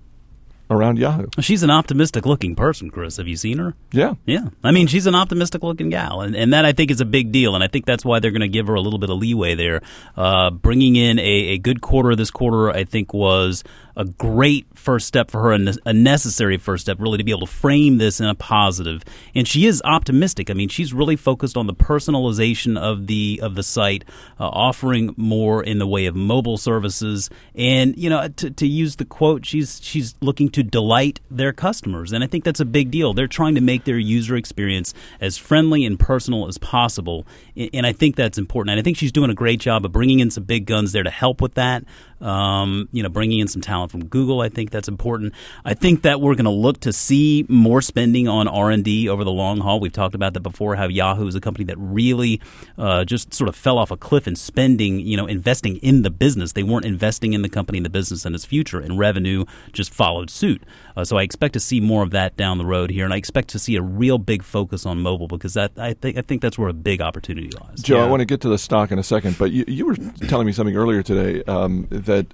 around 0.70 0.98
Yahoo. 0.98 1.26
She's 1.40 1.62
an 1.62 1.70
optimistic 1.70 2.26
looking 2.26 2.54
person, 2.54 2.90
Chris. 2.90 3.16
Have 3.16 3.26
you 3.26 3.36
seen 3.36 3.58
her? 3.58 3.74
Yeah. 3.90 4.14
Yeah. 4.26 4.48
I 4.62 4.70
mean, 4.70 4.86
she's 4.86 5.06
an 5.06 5.14
optimistic 5.14 5.62
looking 5.62 5.90
gal, 5.90 6.20
and, 6.20 6.36
and 6.36 6.52
that 6.52 6.64
I 6.64 6.72
think 6.72 6.90
is 6.90 7.00
a 7.00 7.06
big 7.06 7.32
deal. 7.32 7.54
And 7.54 7.64
I 7.64 7.68
think 7.68 7.86
that's 7.86 8.04
why 8.04 8.20
they're 8.20 8.30
going 8.30 8.42
to 8.42 8.48
give 8.48 8.66
her 8.66 8.74
a 8.74 8.80
little 8.80 8.98
bit 8.98 9.10
of 9.10 9.18
leeway 9.18 9.54
there. 9.54 9.80
Uh, 10.16 10.50
bringing 10.50 10.96
in 10.96 11.18
a, 11.18 11.22
a 11.22 11.58
good 11.58 11.80
quarter 11.80 12.14
this 12.14 12.30
quarter, 12.30 12.70
I 12.70 12.84
think, 12.84 13.14
was 13.14 13.64
a 13.98 14.04
great 14.04 14.64
first 14.74 15.08
step 15.08 15.28
for 15.28 15.42
her, 15.42 15.52
a 15.84 15.92
necessary 15.92 16.56
first 16.56 16.82
step, 16.82 17.00
really, 17.00 17.18
to 17.18 17.24
be 17.24 17.32
able 17.32 17.46
to 17.46 17.52
frame 17.52 17.98
this 17.98 18.20
in 18.20 18.26
a 18.26 18.34
positive. 18.34 19.02
And 19.34 19.46
she 19.46 19.66
is 19.66 19.82
optimistic. 19.84 20.50
I 20.50 20.54
mean, 20.54 20.68
she's 20.68 20.94
really 20.94 21.16
focused 21.16 21.56
on 21.56 21.66
the 21.66 21.74
personalization 21.74 22.78
of 22.78 23.08
the 23.08 23.40
of 23.42 23.56
the 23.56 23.64
site, 23.64 24.04
uh, 24.38 24.48
offering 24.48 25.14
more 25.16 25.64
in 25.64 25.80
the 25.80 25.86
way 25.86 26.06
of 26.06 26.14
mobile 26.14 26.56
services, 26.56 27.28
and 27.56 27.98
you 27.98 28.08
know, 28.08 28.28
to, 28.28 28.50
to 28.50 28.66
use 28.68 28.96
the 28.96 29.04
quote, 29.04 29.44
she's 29.44 29.80
she's 29.82 30.14
looking 30.20 30.48
to 30.50 30.62
delight 30.62 31.20
their 31.28 31.52
customers, 31.52 32.12
and 32.12 32.22
I 32.22 32.28
think 32.28 32.44
that's 32.44 32.60
a 32.60 32.64
big 32.64 32.92
deal. 32.92 33.12
They're 33.14 33.26
trying 33.26 33.56
to 33.56 33.60
make 33.60 33.82
their 33.82 33.98
user 33.98 34.36
experience 34.36 34.94
as 35.20 35.36
friendly 35.36 35.84
and 35.84 35.98
personal 35.98 36.46
as 36.46 36.56
possible, 36.56 37.26
and 37.56 37.84
I 37.84 37.92
think 37.92 38.14
that's 38.14 38.38
important. 38.38 38.70
And 38.70 38.78
I 38.78 38.82
think 38.84 38.96
she's 38.96 39.12
doing 39.12 39.30
a 39.30 39.34
great 39.34 39.58
job 39.58 39.84
of 39.84 39.90
bringing 39.90 40.20
in 40.20 40.30
some 40.30 40.44
big 40.44 40.66
guns 40.66 40.92
there 40.92 41.02
to 41.02 41.10
help 41.10 41.42
with 41.42 41.54
that. 41.54 41.82
Um, 42.20 42.88
you 42.92 43.02
know, 43.02 43.08
bringing 43.08 43.38
in 43.38 43.48
some 43.48 43.62
talent 43.62 43.90
from 43.90 44.06
Google, 44.06 44.40
I 44.40 44.48
think 44.48 44.70
that's 44.70 44.88
important. 44.88 45.34
I 45.64 45.74
think 45.74 46.02
that 46.02 46.20
we're 46.20 46.34
going 46.34 46.44
to 46.44 46.50
look 46.50 46.80
to 46.80 46.92
see 46.92 47.46
more 47.48 47.80
spending 47.80 48.28
on 48.28 48.48
R 48.48 48.70
and 48.70 48.84
D 48.84 49.08
over 49.08 49.24
the 49.24 49.30
long 49.30 49.60
haul. 49.60 49.80
We've 49.80 49.92
talked 49.92 50.14
about 50.14 50.34
that 50.34 50.40
before. 50.40 50.76
How 50.76 50.88
Yahoo 50.88 51.26
is 51.26 51.34
a 51.34 51.40
company 51.40 51.64
that 51.66 51.76
really 51.78 52.40
uh, 52.76 53.04
just 53.04 53.32
sort 53.32 53.48
of 53.48 53.56
fell 53.56 53.78
off 53.78 53.90
a 53.90 53.96
cliff 53.96 54.26
in 54.26 54.36
spending, 54.36 55.00
you 55.00 55.16
know, 55.16 55.26
investing 55.26 55.76
in 55.76 56.02
the 56.02 56.10
business. 56.10 56.52
They 56.52 56.62
weren't 56.62 56.84
investing 56.84 57.32
in 57.32 57.42
the 57.42 57.48
company, 57.48 57.78
in 57.78 57.84
the 57.84 57.90
business, 57.90 58.24
and 58.24 58.34
its 58.34 58.44
future, 58.44 58.80
and 58.80 58.98
revenue 58.98 59.44
just 59.72 59.92
followed 59.92 60.30
suit. 60.30 60.62
Uh, 60.98 61.04
so 61.04 61.16
I 61.16 61.22
expect 61.22 61.52
to 61.52 61.60
see 61.60 61.78
more 61.78 62.02
of 62.02 62.10
that 62.10 62.36
down 62.36 62.58
the 62.58 62.66
road 62.66 62.90
here, 62.90 63.04
and 63.04 63.14
I 63.14 63.18
expect 63.18 63.50
to 63.50 63.58
see 63.60 63.76
a 63.76 63.82
real 63.82 64.18
big 64.18 64.42
focus 64.42 64.84
on 64.84 65.00
mobile 65.00 65.28
because 65.28 65.54
that 65.54 65.70
I 65.78 65.94
think 65.94 66.18
I 66.18 66.22
think 66.22 66.42
that's 66.42 66.58
where 66.58 66.68
a 66.68 66.72
big 66.72 67.00
opportunity 67.00 67.50
lies. 67.50 67.80
Joe, 67.82 67.98
yeah. 67.98 68.04
I 68.04 68.08
want 68.08 68.18
to 68.18 68.26
get 68.26 68.40
to 68.40 68.48
the 68.48 68.58
stock 68.58 68.90
in 68.90 68.98
a 68.98 69.04
second, 69.04 69.38
but 69.38 69.52
you, 69.52 69.64
you 69.68 69.86
were 69.86 69.94
telling 70.26 70.44
me 70.44 70.52
something 70.52 70.76
earlier 70.76 71.02
today 71.02 71.44
um, 71.44 71.86
that. 71.90 72.26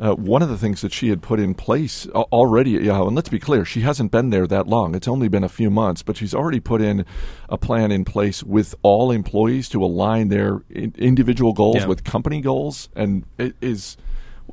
Uh, 0.00 0.16
one 0.16 0.42
of 0.42 0.48
the 0.48 0.58
things 0.58 0.80
that 0.80 0.92
she 0.92 1.10
had 1.10 1.22
put 1.22 1.38
in 1.38 1.54
place 1.54 2.08
already 2.08 2.74
at 2.74 2.82
Yahoo, 2.82 3.06
and 3.06 3.14
let's 3.14 3.28
be 3.28 3.38
clear, 3.38 3.64
she 3.64 3.82
hasn't 3.82 4.10
been 4.10 4.30
there 4.30 4.48
that 4.48 4.66
long. 4.66 4.96
It's 4.96 5.06
only 5.06 5.28
been 5.28 5.44
a 5.44 5.48
few 5.48 5.70
months, 5.70 6.02
but 6.02 6.16
she's 6.16 6.34
already 6.34 6.58
put 6.58 6.82
in 6.82 7.06
a 7.48 7.56
plan 7.56 7.92
in 7.92 8.04
place 8.04 8.42
with 8.42 8.74
all 8.82 9.12
employees 9.12 9.68
to 9.68 9.84
align 9.84 10.26
their 10.26 10.64
in- 10.70 10.92
individual 10.98 11.52
goals 11.52 11.76
yeah. 11.76 11.86
with 11.86 12.02
company 12.02 12.40
goals, 12.40 12.88
and 12.96 13.24
it 13.38 13.54
is 13.60 13.96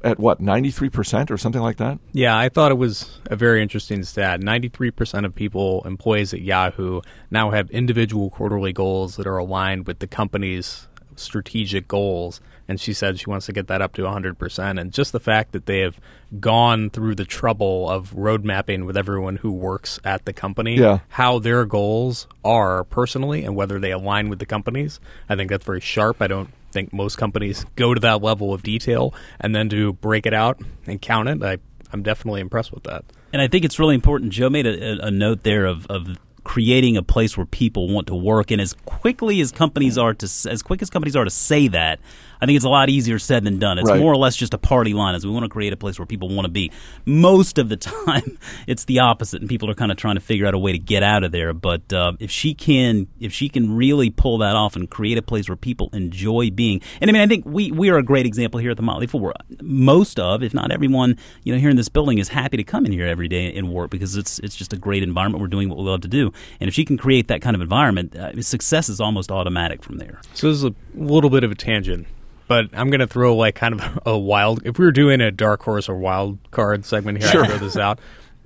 at 0.03 0.19
what 0.19 0.41
93% 0.41 1.31
or 1.31 1.37
something 1.37 1.61
like 1.61 1.77
that? 1.77 1.99
Yeah 2.13 2.37
i 2.37 2.49
thought 2.49 2.71
it 2.71 2.75
was 2.75 3.19
a 3.25 3.35
very 3.35 3.61
interesting 3.61 4.03
stat. 4.03 4.41
93% 4.41 5.25
of 5.25 5.35
people 5.35 5.81
employees 5.85 6.33
at 6.33 6.41
yahoo 6.41 7.01
now 7.31 7.51
have 7.51 7.69
individual 7.71 8.29
quarterly 8.29 8.73
goals 8.73 9.15
that 9.17 9.27
are 9.27 9.37
aligned 9.37 9.87
with 9.87 9.99
the 9.99 10.07
company's 10.07 10.87
strategic 11.19 11.87
goals. 11.87 12.41
And 12.67 12.79
she 12.79 12.93
said 12.93 13.19
she 13.19 13.29
wants 13.29 13.47
to 13.47 13.51
get 13.51 13.67
that 13.67 13.81
up 13.81 13.93
to 13.93 14.03
100% 14.03 14.79
and 14.79 14.93
just 14.93 15.11
the 15.11 15.19
fact 15.19 15.53
that 15.53 15.65
they 15.65 15.79
have 15.79 15.99
gone 16.39 16.89
through 16.91 17.15
the 17.15 17.25
trouble 17.25 17.89
of 17.89 18.13
road 18.13 18.45
mapping 18.45 18.85
with 18.85 18.95
everyone 18.95 19.37
who 19.37 19.51
works 19.51 19.99
at 20.03 20.25
the 20.25 20.33
company 20.33 20.77
yeah. 20.77 20.99
how 21.09 21.39
their 21.39 21.65
goals 21.65 22.27
are 22.45 22.83
personally 22.83 23.43
and 23.43 23.55
whether 23.55 23.79
they 23.79 23.91
align 23.91 24.29
with 24.29 24.37
the 24.37 24.45
company's 24.45 24.99
i 25.27 25.35
think 25.35 25.49
that's 25.49 25.65
very 25.65 25.81
sharp. 25.81 26.21
I 26.21 26.27
don't 26.27 26.51
think 26.71 26.93
most 26.93 27.17
companies 27.17 27.65
go 27.75 27.93
to 27.93 27.99
that 28.01 28.21
level 28.21 28.53
of 28.53 28.63
detail 28.63 29.13
and 29.39 29.55
then 29.55 29.69
to 29.69 29.93
break 29.93 30.25
it 30.25 30.33
out 30.33 30.61
and 30.85 31.01
count 31.01 31.29
it. 31.29 31.43
I, 31.43 31.57
i'm 31.91 32.03
definitely 32.03 32.41
impressed 32.41 32.71
with 32.71 32.83
that. 32.83 33.03
And 33.33 33.41
i 33.41 33.47
think 33.47 33.65
it's 33.65 33.79
really 33.79 33.95
important 33.95 34.31
joe 34.31 34.49
made 34.49 34.67
a, 34.67 35.05
a 35.05 35.11
note 35.11 35.43
there 35.43 35.65
of, 35.65 35.87
of 35.87 36.17
creating 36.43 36.97
a 36.97 37.03
place 37.03 37.37
where 37.37 37.45
people 37.45 37.87
want 37.87 38.07
to 38.07 38.15
work. 38.15 38.49
And 38.49 38.59
as 38.59 38.73
quickly 38.85 39.39
as 39.39 39.51
companies 39.51 39.99
are 39.99 40.15
to 40.15 40.25
as 40.25 40.63
quick 40.63 40.81
as 40.81 40.89
companies 40.89 41.15
are 41.15 41.23
to 41.23 41.29
say 41.29 41.67
that 41.67 41.99
I 42.41 42.45
think 42.45 42.55
it's 42.55 42.65
a 42.65 42.69
lot 42.69 42.89
easier 42.89 43.19
said 43.19 43.43
than 43.43 43.59
done. 43.59 43.77
It's 43.79 43.89
right. 43.89 43.99
more 43.99 44.11
or 44.11 44.17
less 44.17 44.35
just 44.35 44.53
a 44.53 44.57
party 44.57 44.93
line 44.93 45.15
as 45.15 45.25
we 45.25 45.31
want 45.31 45.43
to 45.43 45.49
create 45.49 45.73
a 45.73 45.77
place 45.77 45.99
where 45.99 46.05
people 46.05 46.29
want 46.29 46.45
to 46.45 46.51
be. 46.51 46.71
Most 47.05 47.57
of 47.57 47.69
the 47.69 47.77
time, 47.77 48.37
it's 48.67 48.85
the 48.85 48.99
opposite, 48.99 49.41
and 49.41 49.49
people 49.49 49.69
are 49.69 49.75
kind 49.75 49.91
of 49.91 49.97
trying 49.97 50.15
to 50.15 50.21
figure 50.21 50.47
out 50.47 50.53
a 50.53 50.59
way 50.59 50.71
to 50.71 50.79
get 50.79 51.03
out 51.03 51.23
of 51.23 51.31
there. 51.31 51.53
But 51.53 51.91
uh, 51.91 52.13
if 52.19 52.31
she 52.31 52.53
can, 52.53 53.07
if 53.19 53.33
she 53.33 53.49
can 53.49 53.75
really 53.75 54.09
pull 54.09 54.37
that 54.39 54.55
off 54.55 54.75
and 54.75 54.89
create 54.89 55.17
a 55.17 55.21
place 55.21 55.49
where 55.49 55.55
people 55.55 55.89
enjoy 55.93 56.49
being, 56.49 56.81
and 57.01 57.09
I 57.09 57.13
mean, 57.13 57.21
I 57.21 57.27
think 57.27 57.45
we 57.45 57.71
we 57.71 57.89
are 57.89 57.97
a 57.97 58.03
great 58.03 58.25
example 58.25 58.59
here 58.59 58.71
at 58.71 58.77
the 58.77 58.83
Motley 58.83 59.07
Fool. 59.07 59.33
Most 59.61 60.19
of, 60.19 60.41
if 60.41 60.53
not 60.53 60.71
everyone, 60.71 61.17
you 61.43 61.53
know, 61.53 61.59
here 61.59 61.69
in 61.69 61.75
this 61.75 61.89
building 61.89 62.19
is 62.19 62.29
happy 62.29 62.57
to 62.57 62.63
come 62.63 62.85
in 62.85 62.91
here 62.91 63.05
every 63.05 63.27
day 63.27 63.53
and 63.53 63.71
work 63.71 63.91
because 63.91 64.15
it's 64.15 64.39
it's 64.39 64.55
just 64.55 64.71
a 64.71 64.77
great 64.77 65.03
environment. 65.03 65.41
We're 65.41 65.47
doing 65.47 65.67
what 65.67 65.77
we 65.77 65.83
love 65.83 66.01
to 66.01 66.07
do, 66.07 66.31
and 66.59 66.67
if 66.67 66.73
she 66.73 66.85
can 66.85 66.97
create 66.97 67.27
that 67.27 67.41
kind 67.41 67.55
of 67.55 67.61
environment, 67.61 68.15
uh, 68.15 68.41
success 68.41 68.87
is 68.87 69.01
almost 69.01 69.31
automatic 69.31 69.83
from 69.83 69.97
there. 69.97 70.21
So 70.33 70.47
this 70.47 70.57
is 70.57 70.63
a 70.63 70.73
little 70.95 71.29
bit 71.29 71.43
of 71.43 71.51
a 71.51 71.55
tangent 71.55 72.07
but 72.49 72.65
I'm 72.73 72.89
going 72.89 72.99
to 72.99 73.07
throw 73.07 73.35
like 73.35 73.55
kind 73.55 73.79
of 73.79 73.99
a 74.05 74.17
wild. 74.17 74.65
If 74.65 74.77
we 74.77 74.83
were 74.83 74.91
doing 74.91 75.21
a 75.21 75.31
dark 75.31 75.61
horse 75.61 75.87
or 75.87 75.95
wild 75.95 76.39
card 76.51 76.83
segment 76.83 77.19
here, 77.19 77.29
sure. 77.29 77.43
I'd 77.45 77.51
throw 77.51 77.57
this 77.59 77.77
out. 77.77 77.99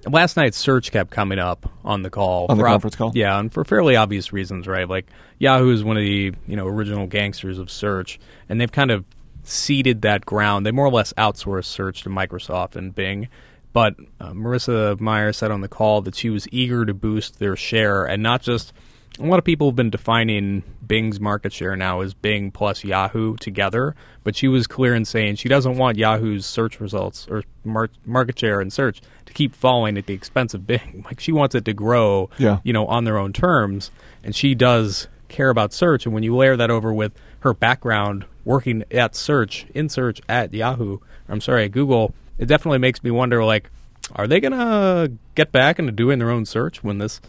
Last 0.05 0.35
night's 0.35 0.57
search 0.57 0.91
kept 0.91 1.09
coming 1.09 1.39
up 1.39 1.71
on 1.85 2.03
the 2.03 2.09
call 2.09 2.47
on 2.49 2.57
the 2.57 2.63
conference 2.65 2.97
call. 2.97 3.13
Yeah, 3.15 3.39
and 3.39 3.51
for 3.51 3.63
fairly 3.63 3.95
obvious 3.95 4.33
reasons, 4.33 4.67
right? 4.67 4.87
Like 4.87 5.07
Yahoo 5.39 5.71
is 5.71 5.85
one 5.85 5.95
of 5.95 6.03
the 6.03 6.33
you 6.45 6.55
know 6.57 6.67
original 6.67 7.07
gangsters 7.07 7.57
of 7.57 7.71
search, 7.71 8.19
and 8.49 8.59
they've 8.59 8.71
kind 8.71 8.91
of 8.91 9.05
ceded 9.43 10.01
that 10.01 10.25
ground. 10.25 10.65
They 10.65 10.71
more 10.71 10.87
or 10.87 10.91
less 10.91 11.13
outsourced 11.13 11.65
search 11.65 12.03
to 12.03 12.09
Microsoft 12.09 12.75
and 12.75 12.93
Bing. 12.93 13.29
But 13.71 13.95
uh, 14.19 14.33
Marissa 14.33 14.99
Meyer 14.99 15.31
said 15.31 15.49
on 15.49 15.61
the 15.61 15.69
call 15.69 16.01
that 16.01 16.13
she 16.13 16.29
was 16.29 16.45
eager 16.51 16.85
to 16.85 16.93
boost 16.93 17.39
their 17.39 17.55
share, 17.55 18.03
and 18.03 18.21
not 18.21 18.41
just 18.41 18.73
a 19.19 19.25
lot 19.25 19.37
of 19.37 19.45
people 19.45 19.67
have 19.67 19.75
been 19.75 19.89
defining 19.89 20.63
Bing's 20.85 21.19
market 21.19 21.53
share 21.53 21.75
now 21.75 22.01
as 22.01 22.13
Bing 22.13 22.49
plus 22.49 22.83
Yahoo 22.83 23.35
together, 23.37 23.95
but 24.23 24.35
she 24.35 24.47
was 24.47 24.65
clear 24.65 24.95
in 24.95 25.05
saying 25.05 25.35
she 25.35 25.49
doesn't 25.49 25.77
want 25.77 25.97
Yahoo's 25.97 26.45
search 26.45 26.79
results 26.79 27.27
or 27.29 27.43
mar- 27.63 27.89
market 28.05 28.39
share 28.39 28.59
in 28.59 28.71
search 28.71 29.01
to 29.25 29.33
keep 29.33 29.53
falling 29.55 29.97
at 29.97 30.07
the 30.07 30.13
expense 30.13 30.53
of 30.53 30.65
Bing. 30.65 31.05
Like 31.13 31.19
she 31.19 31.31
wants 31.31 31.53
it 31.53 31.65
to 31.65 31.73
grow, 31.73 32.29
yeah. 32.37 32.59
you 32.63 32.73
know, 32.73 32.87
on 32.87 33.03
their 33.03 33.17
own 33.17 33.33
terms, 33.33 33.91
and 34.23 34.35
she 34.35 34.55
does 34.55 35.07
care 35.27 35.49
about 35.49 35.73
search. 35.73 36.05
And 36.05 36.13
when 36.13 36.23
you 36.23 36.35
layer 36.35 36.55
that 36.55 36.71
over 36.71 36.93
with 36.93 37.11
her 37.41 37.53
background 37.53 38.25
working 38.45 38.83
at 38.89 39.15
search 39.15 39.67
in 39.75 39.89
search 39.89 40.21
at 40.27 40.53
Yahoo, 40.53 40.99
I'm 41.29 41.41
sorry, 41.41 41.65
at 41.65 41.71
Google, 41.71 42.15
it 42.37 42.45
definitely 42.45 42.79
makes 42.79 43.03
me 43.03 43.11
wonder 43.11 43.43
like, 43.43 43.69
are 44.15 44.27
they 44.27 44.39
gonna 44.39 45.09
get 45.35 45.51
back 45.51 45.77
into 45.77 45.91
doing 45.91 46.19
their 46.19 46.29
own 46.29 46.45
search 46.45 46.83
when 46.83 46.97
this 46.97 47.21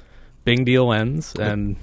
Bing 0.45 0.65
deal 0.65 0.93
ends, 0.93 1.35
and 1.37 1.77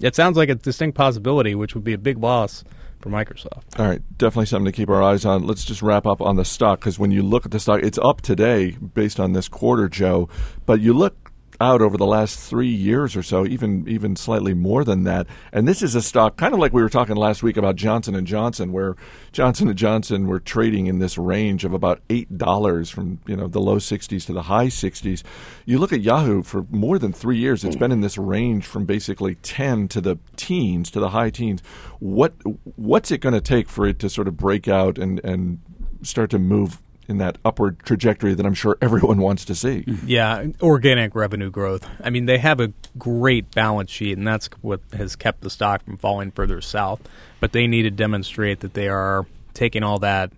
it 0.00 0.14
sounds 0.14 0.36
like 0.36 0.48
a 0.48 0.54
distinct 0.54 0.96
possibility, 0.96 1.54
which 1.54 1.74
would 1.74 1.84
be 1.84 1.92
a 1.92 1.98
big 1.98 2.18
loss 2.18 2.64
for 3.00 3.10
Microsoft. 3.10 3.78
All 3.78 3.86
right, 3.86 4.00
definitely 4.18 4.46
something 4.46 4.66
to 4.66 4.72
keep 4.72 4.88
our 4.88 5.02
eyes 5.02 5.24
on. 5.24 5.46
Let's 5.46 5.64
just 5.64 5.82
wrap 5.82 6.06
up 6.06 6.20
on 6.20 6.36
the 6.36 6.44
stock 6.44 6.80
because 6.80 6.98
when 6.98 7.10
you 7.10 7.22
look 7.22 7.44
at 7.44 7.52
the 7.52 7.60
stock, 7.60 7.82
it's 7.82 7.98
up 7.98 8.20
today 8.22 8.70
based 8.70 9.20
on 9.20 9.32
this 9.32 9.48
quarter, 9.48 9.88
Joe. 9.88 10.28
But 10.64 10.80
you 10.80 10.92
look 10.92 11.25
out 11.60 11.82
over 11.82 11.96
the 11.96 12.06
last 12.06 12.38
three 12.38 12.68
years 12.68 13.16
or 13.16 13.22
so, 13.22 13.46
even 13.46 13.88
even 13.88 14.16
slightly 14.16 14.54
more 14.54 14.84
than 14.84 15.04
that. 15.04 15.26
And 15.52 15.66
this 15.66 15.82
is 15.82 15.94
a 15.94 16.02
stock, 16.02 16.36
kind 16.36 16.54
of 16.54 16.60
like 16.60 16.72
we 16.72 16.82
were 16.82 16.88
talking 16.88 17.16
last 17.16 17.42
week 17.42 17.56
about 17.56 17.76
Johnson 17.76 18.14
and 18.14 18.26
Johnson, 18.26 18.72
where 18.72 18.96
Johnson 19.32 19.68
and 19.68 19.78
Johnson 19.78 20.26
were 20.26 20.40
trading 20.40 20.86
in 20.86 20.98
this 20.98 21.18
range 21.18 21.64
of 21.64 21.72
about 21.72 22.00
eight 22.10 22.36
dollars 22.36 22.90
from 22.90 23.20
you 23.26 23.36
know 23.36 23.48
the 23.48 23.60
low 23.60 23.78
sixties 23.78 24.26
to 24.26 24.32
the 24.32 24.42
high 24.42 24.68
sixties. 24.68 25.24
You 25.64 25.78
look 25.78 25.92
at 25.92 26.00
Yahoo 26.00 26.42
for 26.42 26.66
more 26.70 26.98
than 26.98 27.12
three 27.12 27.38
years; 27.38 27.64
it's 27.64 27.76
been 27.76 27.92
in 27.92 28.00
this 28.00 28.18
range 28.18 28.66
from 28.66 28.84
basically 28.84 29.36
ten 29.36 29.88
to 29.88 30.00
the 30.00 30.18
teens 30.36 30.90
to 30.90 31.00
the 31.00 31.10
high 31.10 31.30
teens. 31.30 31.62
What 32.00 32.34
what's 32.76 33.10
it 33.10 33.18
going 33.18 33.34
to 33.34 33.40
take 33.40 33.68
for 33.68 33.86
it 33.86 33.98
to 34.00 34.08
sort 34.08 34.28
of 34.28 34.36
break 34.36 34.68
out 34.68 34.98
and 34.98 35.20
and 35.24 35.60
start 36.02 36.30
to 36.30 36.38
move 36.38 36.80
in 37.08 37.18
that 37.18 37.38
upward 37.44 37.78
trajectory 37.80 38.34
that 38.34 38.44
I'm 38.46 38.54
sure 38.54 38.76
everyone 38.82 39.18
wants 39.18 39.44
to 39.46 39.54
see. 39.54 39.84
Yeah, 40.04 40.46
organic 40.62 41.14
revenue 41.14 41.50
growth. 41.50 41.86
I 42.02 42.10
mean, 42.10 42.26
they 42.26 42.38
have 42.38 42.60
a 42.60 42.72
great 42.98 43.50
balance 43.52 43.90
sheet, 43.90 44.16
and 44.16 44.26
that's 44.26 44.48
what 44.60 44.80
has 44.92 45.16
kept 45.16 45.42
the 45.42 45.50
stock 45.50 45.84
from 45.84 45.96
falling 45.96 46.30
further 46.30 46.60
south. 46.60 47.00
But 47.40 47.52
they 47.52 47.66
need 47.66 47.82
to 47.82 47.90
demonstrate 47.90 48.60
that 48.60 48.74
they 48.74 48.88
are 48.88 49.26
taking 49.54 49.82
all 49.82 49.98
that 50.00 50.32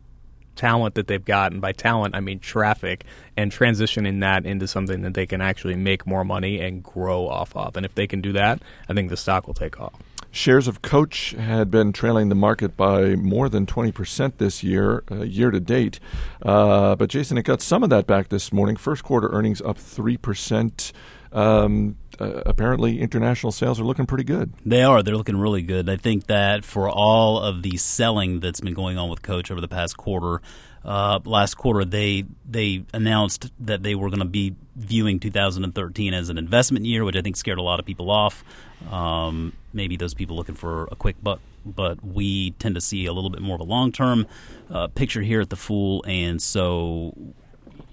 talent 0.57 0.97
that 0.97 1.07
they've 1.07 1.25
got, 1.25 1.53
and 1.53 1.61
by 1.61 1.73
talent, 1.73 2.15
I 2.15 2.21
mean 2.21 2.41
traffic, 2.41 3.05
and 3.37 3.51
transitioning 3.51 4.21
that 4.21 4.45
into 4.45 4.67
something 4.67 5.03
that 5.03 5.15
they 5.15 5.27
can 5.27 5.41
actually 5.41 5.77
make 5.77 6.07
more 6.07 6.25
money 6.25 6.61
and 6.61 6.83
grow 6.83 7.29
off 7.29 7.57
of. 7.57 7.77
And 7.77 7.87
if 7.87 7.95
they 7.95 8.07
can 8.07 8.21
do 8.21 8.33
that, 8.33 8.61
I 8.89 8.95
think 8.95 9.09
the 9.09 9.17
stock 9.17 9.47
will 9.47 9.55
take 9.55 9.81
off. 9.81 9.95
Shares 10.30 10.68
of 10.68 10.82
Coach 10.82 11.30
had 11.30 11.70
been 11.70 11.92
trailing 11.92 12.28
the 12.28 12.35
market 12.35 12.76
by 12.76 13.16
more 13.16 13.49
than 13.49 13.66
20% 13.66 14.37
this 14.38 14.62
year, 14.62 15.02
uh, 15.11 15.23
year 15.23 15.50
to 15.50 15.58
date. 15.58 15.99
Uh, 16.42 16.94
but 16.97 17.08
Jason, 17.11 17.38
it 17.38 17.42
got 17.42 17.62
some 17.62 17.82
of 17.82 17.90
that 17.90 18.06
back 18.06 18.28
this 18.28 18.52
morning. 18.52 18.76
First 18.76 19.02
quarter 19.04 19.28
earnings 19.30 19.61
up 19.62 19.78
3%. 19.78 20.92
um, 21.32 21.97
uh, 22.20 22.42
apparently 22.47 23.00
international 23.00 23.52
sales 23.52 23.78
are 23.78 23.85
looking 23.85 24.06
pretty 24.06 24.25
good. 24.25 24.52
They 24.66 24.82
are. 24.82 25.02
They're 25.02 25.16
looking 25.16 25.37
really 25.37 25.62
good. 25.62 25.88
I 25.88 25.97
think 25.97 26.26
that 26.26 26.64
for 26.64 26.88
all 26.88 27.38
of 27.38 27.62
the 27.62 27.76
selling 27.76 28.40
that's 28.40 28.61
been 28.61 28.75
going 28.75 28.99
on 28.99 29.08
with 29.08 29.23
Coach 29.23 29.50
over 29.50 29.61
the 29.61 29.68
past 29.68 29.97
quarter, 29.97 30.40
uh, 30.88 31.21
last 31.26 31.54
quarter 31.59 31.85
they 31.85 32.25
they 32.49 32.83
announced 32.95 33.52
that 33.61 33.83
they 33.83 33.95
were 33.95 34.09
going 34.09 34.21
to 34.21 34.25
be 34.25 34.57
viewing 34.75 35.21
2013 35.21 36.14
as 36.14 36.30
an 36.30 36.38
investment 36.38 36.87
year, 36.87 37.04
which 37.04 37.14
I 37.14 37.21
think 37.21 37.37
scared 37.37 37.59
a 37.59 37.62
lot 37.62 37.78
of 37.78 37.85
people 37.85 38.11
off. 38.11 38.42
Um, 38.90 39.52
maybe 39.75 39.99
those 39.99 40.14
people 40.14 40.35
looking 40.35 40.54
for 40.54 40.88
a 40.90 40.97
quick 40.97 41.23
buck, 41.23 41.40
but 41.66 42.02
we 42.02 42.52
tend 42.52 42.75
to 42.75 42.80
see 42.80 43.04
a 43.04 43.12
little 43.12 43.28
bit 43.28 43.42
more 43.42 43.57
of 43.57 43.61
a 43.61 43.64
long 43.64 43.92
term 43.92 44.26
uh, 44.71 44.87
picture 44.87 45.21
here 45.21 45.42
at 45.42 45.50
the 45.50 45.57
Fool, 45.57 46.02
and 46.09 46.40
so 46.40 47.12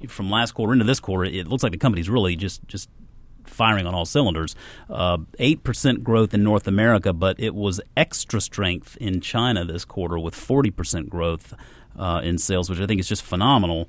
from 0.07 0.29
last 0.29 0.53
quarter 0.53 0.71
into 0.71 0.85
this 0.85 1.01
quarter, 1.01 1.25
it 1.25 1.49
looks 1.49 1.63
like 1.63 1.73
the 1.73 1.77
company's 1.77 2.09
really 2.09 2.37
just 2.37 2.65
just 2.65 2.89
firing 3.43 3.85
on 3.85 3.93
all 3.93 4.05
cylinders. 4.05 4.55
Uh, 4.89 5.17
eight 5.37 5.57
uh, 5.57 5.61
percent 5.65 6.01
growth 6.01 6.33
in 6.33 6.43
North 6.43 6.65
America, 6.65 7.11
but 7.11 7.37
it 7.41 7.53
was 7.53 7.81
extra 7.97 8.39
strength 8.39 8.95
in 9.01 9.19
China 9.19 9.65
this 9.65 9.83
quarter 9.83 10.17
with 10.17 10.33
forty 10.33 10.71
percent 10.71 11.09
growth 11.09 11.53
uh, 11.97 12.21
in 12.23 12.37
sales, 12.37 12.69
which 12.69 12.79
I 12.79 12.85
think 12.85 12.99
is 12.99 13.07
just 13.07 13.23
phenomenal. 13.23 13.87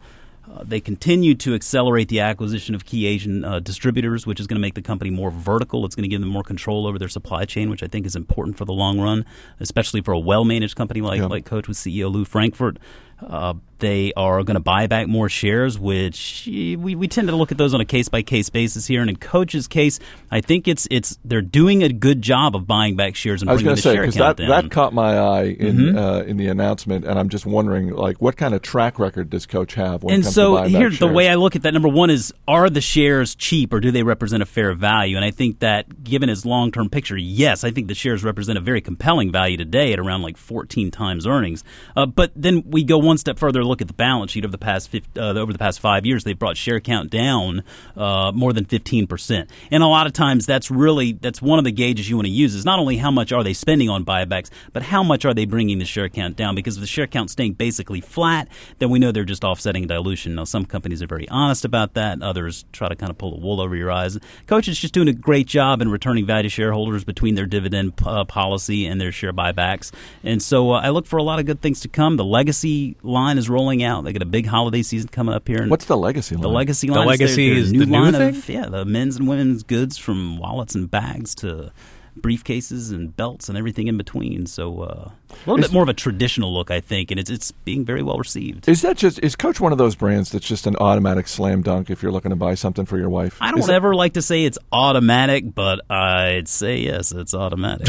Uh, 0.51 0.63
they 0.63 0.81
continue 0.81 1.35
to 1.35 1.55
accelerate 1.55 2.09
the 2.09 2.21
acquisition 2.21 2.75
of 2.75 2.85
key 2.85 3.07
Asian 3.07 3.45
uh, 3.45 3.59
distributors, 3.59 4.27
which 4.27 4.39
is 4.39 4.47
going 4.47 4.57
to 4.57 4.61
make 4.61 4.75
the 4.75 4.83
company 4.83 5.11
more 5.11 5.31
vertical. 5.31 5.85
It's 5.85 5.97
going 5.97 6.05
to 6.05 6.09
give 6.09 6.21
them 6.21 6.31
more 6.31 6.45
control 6.45 6.87
over 6.87 6.99
their 6.99 7.09
supply 7.09 7.45
chain, 7.45 7.69
which 7.69 7.83
I 7.83 7.89
think 7.89 8.07
is 8.07 8.15
important 8.15 8.57
for 8.57 8.65
the 8.65 8.73
long 8.73 9.01
run, 9.01 9.25
especially 9.59 10.03
for 10.03 10.13
a 10.13 10.19
well 10.19 10.45
managed 10.45 10.77
company 10.77 11.01
like, 11.01 11.19
yeah. 11.19 11.27
like 11.27 11.45
Coach 11.45 11.67
with 11.67 11.77
CEO 11.77 12.13
Lew 12.13 12.25
Frankfort. 12.25 12.79
Uh, 13.21 13.55
they 13.79 14.13
are 14.15 14.43
going 14.43 14.55
to 14.55 14.61
buy 14.61 14.87
back 14.87 15.07
more 15.07 15.29
shares, 15.29 15.79
which 15.79 16.45
we, 16.47 16.77
we 16.95 17.09
tend 17.09 17.29
to 17.29 17.37
look 17.37 17.53
at 17.53 17.59
those 17.59 17.75
on 17.75 17.81
a 17.81 17.85
case 17.85 18.09
by 18.09 18.23
case 18.23 18.49
basis 18.49 18.87
here. 18.87 19.01
And 19.01 19.11
in 19.11 19.17
Coach's 19.17 19.69
case, 19.69 19.99
I 20.31 20.41
think 20.41 20.67
it's 20.67 20.89
it's 20.91 21.19
they're 21.25 21.43
doing 21.43 21.83
a 21.83 21.91
good 21.91 22.23
job 22.23 22.57
of 22.57 22.67
buying 22.67 22.97
back 22.97 23.15
shares 23.15 23.43
and 23.43 23.49
bringing 23.49 23.67
the 23.67 23.77
say, 23.77 23.95
share 23.95 24.05
count 24.05 24.17
that, 24.17 24.37
down. 24.37 24.49
That 24.49 24.71
caught 24.71 24.95
my 24.95 25.19
eye 25.19 25.45
in 25.45 25.77
mm-hmm. 25.77 25.99
uh, 25.99 26.21
in 26.21 26.37
the 26.37 26.49
announcement, 26.49 27.05
and 27.05 27.19
I'm 27.19 27.29
just 27.29 27.47
wondering, 27.47 27.91
like, 27.91 28.21
what 28.21 28.37
kind 28.37 28.55
of 28.55 28.63
track 28.63 28.99
record 28.99 29.31
does 29.31 29.47
Coach 29.47 29.75
have? 29.75 30.05
and 30.05 30.25
so 30.25 30.63
here, 30.65 30.91
the 30.91 31.07
way 31.07 31.29
I 31.29 31.35
look 31.35 31.57
at 31.57 31.63
that, 31.63 31.73
number 31.75 31.89
one 31.89 32.11
is, 32.11 32.33
are 32.49 32.71
the 32.71 32.81
shares 32.81 33.35
cheap 33.35 33.73
or 33.73 33.81
do 33.81 33.91
they 33.91 34.03
represent 34.03 34.43
a 34.43 34.47
fair 34.47 34.73
value? 34.75 35.17
And 35.17 35.25
I 35.25 35.31
think 35.31 35.61
that, 35.61 36.03
given 36.05 36.29
his 36.29 36.47
long 36.47 36.73
term 36.73 36.89
picture, 36.89 37.17
yes, 37.17 37.65
I 37.65 37.71
think 37.71 37.89
the 37.89 37.95
shares 37.95 38.25
represent 38.25 38.59
a 38.59 38.61
very 38.61 38.81
compelling 38.81 39.31
value 39.31 39.57
today 39.57 39.93
at 39.93 39.99
around 39.99 40.23
like 40.23 40.37
14 40.37 40.91
times 40.91 41.27
earnings. 41.27 41.65
Uh, 41.95 42.07
but 42.07 42.33
then 42.35 42.63
we 42.71 42.83
go 42.83 43.06
one 43.07 43.19
step 43.19 43.39
further, 43.39 43.65
look 43.65 43.81
at 43.81 43.89
the 43.89 43.95
balance 43.95 44.33
sheet 44.33 44.45
over 44.45 44.53
the 44.53 44.59
past 44.59 44.95
uh, 45.17 45.21
over 45.21 45.53
the 45.53 45.59
past 45.59 45.81
five 45.81 46.05
years. 46.05 46.25
They've 46.25 46.39
brought 46.39 46.57
share 46.57 46.81
count 46.81 47.11
down 47.11 47.63
uh, 47.97 48.33
more 48.35 48.53
than 48.53 48.65
15 48.65 49.07
percent, 49.07 49.49
and 49.71 49.83
a 49.83 49.87
lot 49.87 50.07
of 50.07 50.13
times 50.13 50.45
that's 50.45 50.71
really 50.71 51.13
that's 51.13 51.41
one 51.41 51.59
of 51.59 51.65
the 51.65 51.73
gauges 51.73 52.11
you 52.11 52.17
want 52.17 52.27
to 52.27 52.33
use 52.33 52.55
is 52.55 52.65
not 52.65 52.79
only 52.79 52.97
how 52.99 53.11
much 53.11 53.33
are 53.33 53.43
they 53.43 53.53
spending 53.53 53.89
on 53.89 54.05
buybacks, 54.05 54.51
but 54.73 54.83
how 54.83 55.03
much 55.03 55.25
are 55.25 55.33
they 55.33 55.45
bringing 55.45 55.79
the 55.79 55.85
share 55.85 56.09
count 56.09 56.37
down? 56.37 56.55
Because 56.55 56.77
if 56.77 56.81
the 56.81 56.87
share 56.87 57.07
count 57.07 57.31
staying 57.31 57.55
basically 57.55 58.01
flat, 58.01 58.49
then 58.79 58.91
we 58.91 58.99
know 58.99 59.13
they're 59.13 59.25
just 59.25 59.45
offsetting 59.45 59.87
dilution. 59.87 60.35
Now, 60.35 60.45
some 60.45 60.67
companies 60.67 61.03
are 61.03 61.07
very 61.07 61.29
honest 61.29 61.65
about 61.65 61.95
that; 61.95 62.21
others 62.21 62.65
try 62.73 62.89
to 62.89 62.97
kind 62.97 63.11
of 63.11 63.19
pull 63.19 63.31
the 63.31 63.41
wool 63.41 63.61
over 63.61 63.77
your 63.77 63.91
eyes. 63.91 64.19
Coach 64.47 64.69
is 64.69 64.79
just 64.79 64.93
doing 64.93 65.09
a 65.09 65.13
great 65.13 65.47
job 65.47 65.81
in 65.81 65.91
returning 65.91 66.27
value 66.27 66.45
to 66.45 66.49
shareholders 66.49 67.05
between 67.05 67.37
their 67.37 67.47
dividend 67.47 67.95
uh, 68.05 68.25
policy 68.25 68.87
and 68.87 69.01
their 69.01 69.13
share 69.13 69.33
buybacks, 69.33 69.93
and 70.25 70.43
so 70.43 70.73
uh, 70.73 70.81
I 70.81 70.91
look 70.91 71.07
for 71.07 71.17
a 71.17 71.23
lot 71.23 71.39
of 71.39 71.47
good 71.47 71.61
things 71.61 71.81
to 71.81 71.89
come. 71.89 72.17
The 72.17 72.25
legacy 72.25 72.96
line 73.03 73.39
is 73.39 73.49
rolling 73.49 73.83
out. 73.83 74.05
They 74.05 74.13
got 74.13 74.23
a 74.23 74.27
big 74.27 74.47
holiday 74.47 74.83
season 74.83 75.09
coming 75.09 75.35
up 75.35 75.47
here. 75.49 75.67
What's 75.67 75.87
the 75.87 75.97
legacy 75.97 76.35
line? 76.35 76.43
The 76.43 76.49
legacy 76.49 76.89
line. 76.89 77.01
The 77.01 77.07
legacy 77.07 77.51
is, 77.51 77.67
is 77.67 77.73
new 77.73 77.81
the 77.81 77.87
new 77.87 77.93
line 77.93 78.13
thing? 78.13 78.37
of 78.37 78.49
yeah, 78.49 78.67
the 78.67 78.85
men's 78.85 79.17
and 79.17 79.29
women's 79.29 79.63
goods 79.63 79.99
from 79.99 80.39
wallets 80.39 80.75
and 80.75 80.91
bags 80.91 81.35
to 81.37 81.73
briefcases 82.19 82.93
and 82.93 83.15
belts 83.17 83.49
and 83.49 83.59
everything 83.59 83.89
in 83.89 83.97
between. 83.97 84.47
So 84.47 84.81
uh, 84.81 85.11
a 85.31 85.51
little 85.51 85.59
is, 85.59 85.71
bit 85.71 85.73
more 85.73 85.83
of 85.83 85.89
a 85.89 85.95
traditional 85.95 86.53
look, 86.53 86.71
I 86.71 86.81
think, 86.81 87.11
and 87.11 87.19
it's 87.19 87.31
it's 87.31 87.53
being 87.53 87.85
very 87.85 88.03
well 88.03 88.19
received. 88.19 88.69
Is 88.69 88.83
that 88.83 88.97
just 88.97 89.19
is 89.21 89.37
Coach 89.37 89.61
one 89.61 89.73
of 89.73 89.79
those 89.79 89.95
brands 89.95 90.31
that's 90.31 90.47
just 90.47 90.67
an 90.67 90.77
automatic 90.77 91.29
slam 91.29 91.63
dunk 91.63 91.91
if 91.91 92.03
you're 92.03 92.13
looking 92.13 92.31
to 92.31 92.37
buy 92.37 92.55
something 92.55 92.87
for 92.87 92.99
your 92.99 93.09
wife? 93.09 93.39
I 93.41 93.51
don't 93.51 93.61
is 93.61 93.69
ever 93.69 93.93
it, 93.93 93.97
like 93.97 94.15
to 94.15 94.23
say 94.23 94.45
it's 94.45 94.59
automatic, 94.73 95.55
but 95.55 95.81
I'd 95.91 96.49
say 96.49 96.79
yes, 96.79 97.13
it's 97.13 97.35
automatic. 97.35 97.89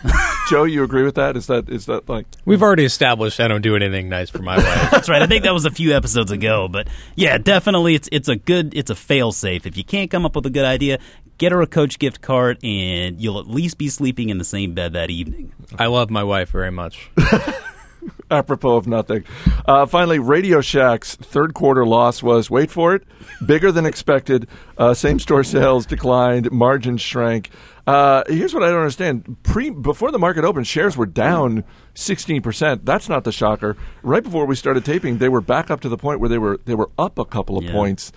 Joe, 0.48 0.64
you 0.64 0.82
agree 0.82 1.02
with 1.02 1.14
that? 1.14 1.36
Is 1.36 1.46
that 1.46 1.68
is 1.68 1.86
that 1.86 2.08
like 2.08 2.26
we've 2.44 2.62
already 2.62 2.84
established? 2.84 3.40
I 3.40 3.48
don't 3.48 3.62
do 3.62 3.76
anything 3.76 4.08
nice 4.08 4.30
for 4.30 4.42
my 4.42 4.56
wife. 4.56 4.90
that's 4.90 5.08
right. 5.08 5.22
I 5.22 5.26
think 5.26 5.44
that 5.44 5.54
was 5.54 5.64
a 5.64 5.70
few 5.70 5.94
episodes 5.94 6.30
ago, 6.30 6.68
but 6.68 6.88
yeah, 7.14 7.38
definitely, 7.38 7.94
it's 7.94 8.08
it's 8.12 8.28
a 8.28 8.36
good 8.36 8.74
it's 8.76 8.90
a 8.90 8.96
fail 8.96 9.32
safe. 9.32 9.66
If 9.66 9.76
you 9.76 9.84
can't 9.84 10.10
come 10.10 10.26
up 10.26 10.34
with 10.34 10.46
a 10.46 10.50
good 10.50 10.64
idea, 10.64 10.98
get 11.38 11.52
her 11.52 11.62
a 11.62 11.66
coach 11.66 11.98
gift 11.98 12.20
card, 12.20 12.58
and 12.62 13.20
you'll 13.20 13.38
at 13.38 13.48
least 13.48 13.78
be 13.78 13.88
sleeping 13.88 14.28
in 14.28 14.38
the 14.38 14.44
same 14.44 14.74
bed 14.74 14.92
that 14.92 15.10
evening. 15.10 15.52
I 15.78 15.86
love 15.86 16.10
my 16.10 16.22
wife 16.22 16.50
very 16.50 16.70
much. 16.72 17.10
Apropos 18.30 18.76
of 18.76 18.86
nothing. 18.86 19.24
Uh, 19.66 19.86
finally, 19.86 20.18
Radio 20.18 20.60
Shack's 20.60 21.14
third 21.14 21.54
quarter 21.54 21.86
loss 21.86 22.22
was, 22.22 22.50
wait 22.50 22.70
for 22.70 22.94
it, 22.94 23.04
bigger 23.44 23.70
than 23.70 23.86
expected. 23.86 24.48
Uh, 24.76 24.94
same 24.94 25.18
store 25.18 25.44
sales 25.44 25.86
declined, 25.86 26.50
margins 26.50 27.00
shrank. 27.00 27.50
Uh, 27.86 28.22
here's 28.28 28.54
what 28.54 28.62
I 28.62 28.68
don't 28.68 28.78
understand. 28.78 29.36
Pre 29.42 29.70
before 29.70 30.10
the 30.10 30.18
market 30.18 30.44
opened, 30.44 30.66
shares 30.66 30.96
were 30.96 31.06
down 31.06 31.64
16%. 31.94 32.84
That's 32.84 33.08
not 33.08 33.24
the 33.24 33.32
shocker. 33.32 33.76
Right 34.02 34.22
before 34.22 34.46
we 34.46 34.54
started 34.54 34.84
taping, 34.84 35.18
they 35.18 35.28
were 35.28 35.40
back 35.40 35.70
up 35.70 35.80
to 35.80 35.88
the 35.88 35.98
point 35.98 36.20
where 36.20 36.28
they 36.28 36.38
were 36.38 36.60
they 36.64 36.74
were 36.74 36.90
up 36.98 37.18
a 37.18 37.24
couple 37.24 37.58
of 37.58 37.64
yeah. 37.64 37.72
points 37.72 38.12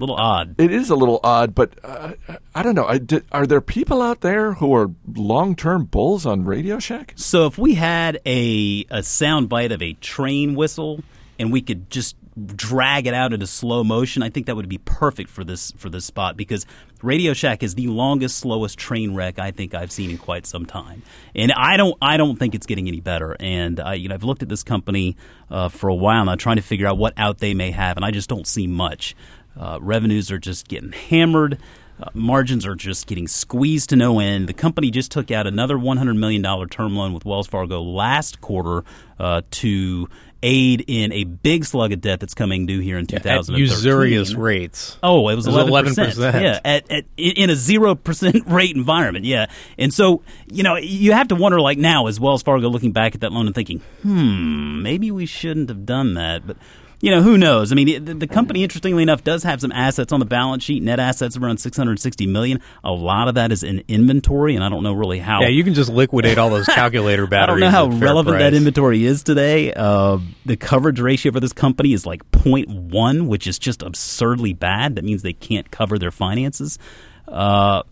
little 0.00 0.16
odd. 0.16 0.54
It 0.58 0.72
is 0.72 0.90
a 0.90 0.96
little 0.96 1.20
odd, 1.22 1.54
but 1.54 1.78
uh, 1.84 2.14
I 2.54 2.62
don't 2.62 2.74
know. 2.74 2.86
I 2.86 2.98
did, 2.98 3.24
are 3.30 3.46
there 3.46 3.60
people 3.60 4.02
out 4.02 4.20
there 4.20 4.54
who 4.54 4.74
are 4.74 4.90
long 5.14 5.54
term 5.54 5.84
bulls 5.84 6.26
on 6.26 6.44
Radio 6.44 6.78
Shack? 6.78 7.12
So 7.16 7.46
if 7.46 7.58
we 7.58 7.74
had 7.74 8.20
a 8.26 8.86
a 8.90 9.02
sound 9.02 9.48
bite 9.48 9.72
of 9.72 9.82
a 9.82 9.92
train 9.94 10.54
whistle 10.54 11.02
and 11.38 11.52
we 11.52 11.60
could 11.60 11.90
just 11.90 12.16
drag 12.46 13.06
it 13.06 13.14
out 13.14 13.32
into 13.32 13.46
slow 13.46 13.84
motion, 13.84 14.22
I 14.22 14.30
think 14.30 14.46
that 14.46 14.56
would 14.56 14.68
be 14.68 14.78
perfect 14.78 15.30
for 15.30 15.44
this 15.44 15.72
for 15.72 15.90
this 15.90 16.04
spot 16.04 16.36
because 16.36 16.66
Radio 17.02 17.32
Shack 17.32 17.62
is 17.62 17.74
the 17.74 17.86
longest, 17.86 18.38
slowest 18.38 18.78
train 18.78 19.14
wreck 19.14 19.38
I 19.38 19.50
think 19.50 19.74
I've 19.74 19.90
seen 19.90 20.10
in 20.10 20.18
quite 20.18 20.46
some 20.46 20.66
time, 20.66 21.02
and 21.34 21.52
I 21.52 21.76
don't 21.76 21.96
I 22.00 22.16
don't 22.16 22.36
think 22.36 22.54
it's 22.54 22.66
getting 22.66 22.88
any 22.88 23.00
better. 23.00 23.36
And 23.40 23.80
I, 23.80 23.94
you 23.94 24.08
know 24.08 24.14
I've 24.14 24.24
looked 24.24 24.42
at 24.42 24.48
this 24.48 24.62
company 24.62 25.16
uh, 25.50 25.68
for 25.68 25.88
a 25.88 25.94
while 25.94 26.24
now, 26.24 26.36
trying 26.36 26.56
to 26.56 26.62
figure 26.62 26.86
out 26.86 26.98
what 26.98 27.14
out 27.16 27.38
they 27.38 27.54
may 27.54 27.70
have, 27.70 27.96
and 27.96 28.04
I 28.04 28.10
just 28.10 28.28
don't 28.28 28.46
see 28.46 28.66
much. 28.66 29.14
Uh, 29.60 29.78
revenues 29.82 30.30
are 30.30 30.38
just 30.38 30.68
getting 30.68 30.92
hammered. 30.92 31.58
Uh, 32.02 32.08
margins 32.14 32.64
are 32.64 32.74
just 32.74 33.06
getting 33.06 33.28
squeezed 33.28 33.90
to 33.90 33.96
no 33.96 34.20
end. 34.20 34.48
The 34.48 34.54
company 34.54 34.90
just 34.90 35.10
took 35.10 35.30
out 35.30 35.46
another 35.46 35.76
$100 35.76 36.16
million 36.16 36.42
term 36.68 36.96
loan 36.96 37.12
with 37.12 37.26
Wells 37.26 37.46
Fargo 37.46 37.82
last 37.82 38.40
quarter 38.40 38.84
uh, 39.18 39.42
to 39.50 40.08
aid 40.42 40.82
in 40.86 41.12
a 41.12 41.24
big 41.24 41.66
slug 41.66 41.92
of 41.92 42.00
debt 42.00 42.18
that's 42.18 42.32
coming 42.32 42.64
due 42.64 42.80
here 42.80 42.96
in 42.96 43.04
2013. 43.04 43.54
At 43.54 43.60
usurious 43.60 44.32
rates. 44.32 44.96
Oh, 45.02 45.28
it 45.28 45.34
was 45.34 45.46
11%. 45.46 45.66
11%. 45.66 46.40
Yeah, 46.40 46.60
at, 46.64 46.90
at, 46.90 47.04
in 47.18 47.50
a 47.50 47.54
0% 47.54 48.50
rate 48.50 48.74
environment. 48.74 49.26
Yeah. 49.26 49.46
And 49.76 49.92
so, 49.92 50.22
you 50.46 50.62
know, 50.62 50.76
you 50.76 51.12
have 51.12 51.28
to 51.28 51.34
wonder, 51.34 51.60
like 51.60 51.76
now, 51.76 52.06
is 52.06 52.18
Wells 52.18 52.42
Fargo 52.42 52.70
looking 52.70 52.92
back 52.92 53.14
at 53.14 53.20
that 53.20 53.32
loan 53.32 53.44
and 53.44 53.54
thinking, 53.54 53.80
hmm, 54.00 54.82
maybe 54.82 55.10
we 55.10 55.26
shouldn't 55.26 55.68
have 55.68 55.84
done 55.84 56.14
that. 56.14 56.46
But 56.46 56.56
you 57.00 57.10
know, 57.10 57.22
who 57.22 57.38
knows? 57.38 57.72
I 57.72 57.74
mean, 57.74 58.04
the, 58.04 58.14
the, 58.14 58.26
company, 58.26 58.62
interestingly 58.62 59.02
enough, 59.02 59.24
does 59.24 59.42
have 59.44 59.60
some 59.60 59.72
assets 59.72 60.12
on 60.12 60.20
the 60.20 60.26
balance 60.26 60.62
sheet. 60.62 60.82
Net 60.82 61.00
assets 61.00 61.36
around 61.36 61.58
six 61.58 61.76
hundred 61.76 61.98
sixty 61.98 62.26
million. 62.26 62.60
A 62.84 62.92
lot 62.92 63.28
of 63.28 63.36
that 63.36 63.52
is 63.52 63.62
in 63.62 63.82
inventory, 63.88 64.54
and 64.54 64.62
I 64.62 64.68
don't 64.68 64.82
know 64.82 64.92
really 64.92 65.18
how. 65.18 65.40
Yeah, 65.40 65.48
you 65.48 65.64
can 65.64 65.72
just 65.72 65.90
liquidate 65.90 66.36
all 66.36 66.50
those 66.50 66.66
calculator 66.66 67.26
batteries. 67.26 67.62
I 67.62 67.70
don't 67.70 67.90
know 67.90 67.96
how 67.96 68.04
relevant 68.04 68.36
price. 68.36 68.42
that 68.42 68.54
inventory 68.54 69.04
is 69.04 69.22
today. 69.22 69.72
Uh, 69.72 70.18
the 70.44 70.56
coverage 70.56 71.00
ratio 71.00 71.32
for 71.32 71.40
this 71.40 71.54
company 71.54 71.94
is 71.94 72.04
like 72.04 72.28
0.1, 72.32 73.26
which 73.26 73.46
is 73.46 73.58
just 73.58 73.82
absurdly 73.82 74.52
bad. 74.52 74.96
That 74.96 75.04
means 75.04 75.22
they 75.22 75.32
can't 75.32 75.70
cover 75.70 75.98
their 75.98 76.10
finances. 76.10 76.78
Uh, 77.26 77.82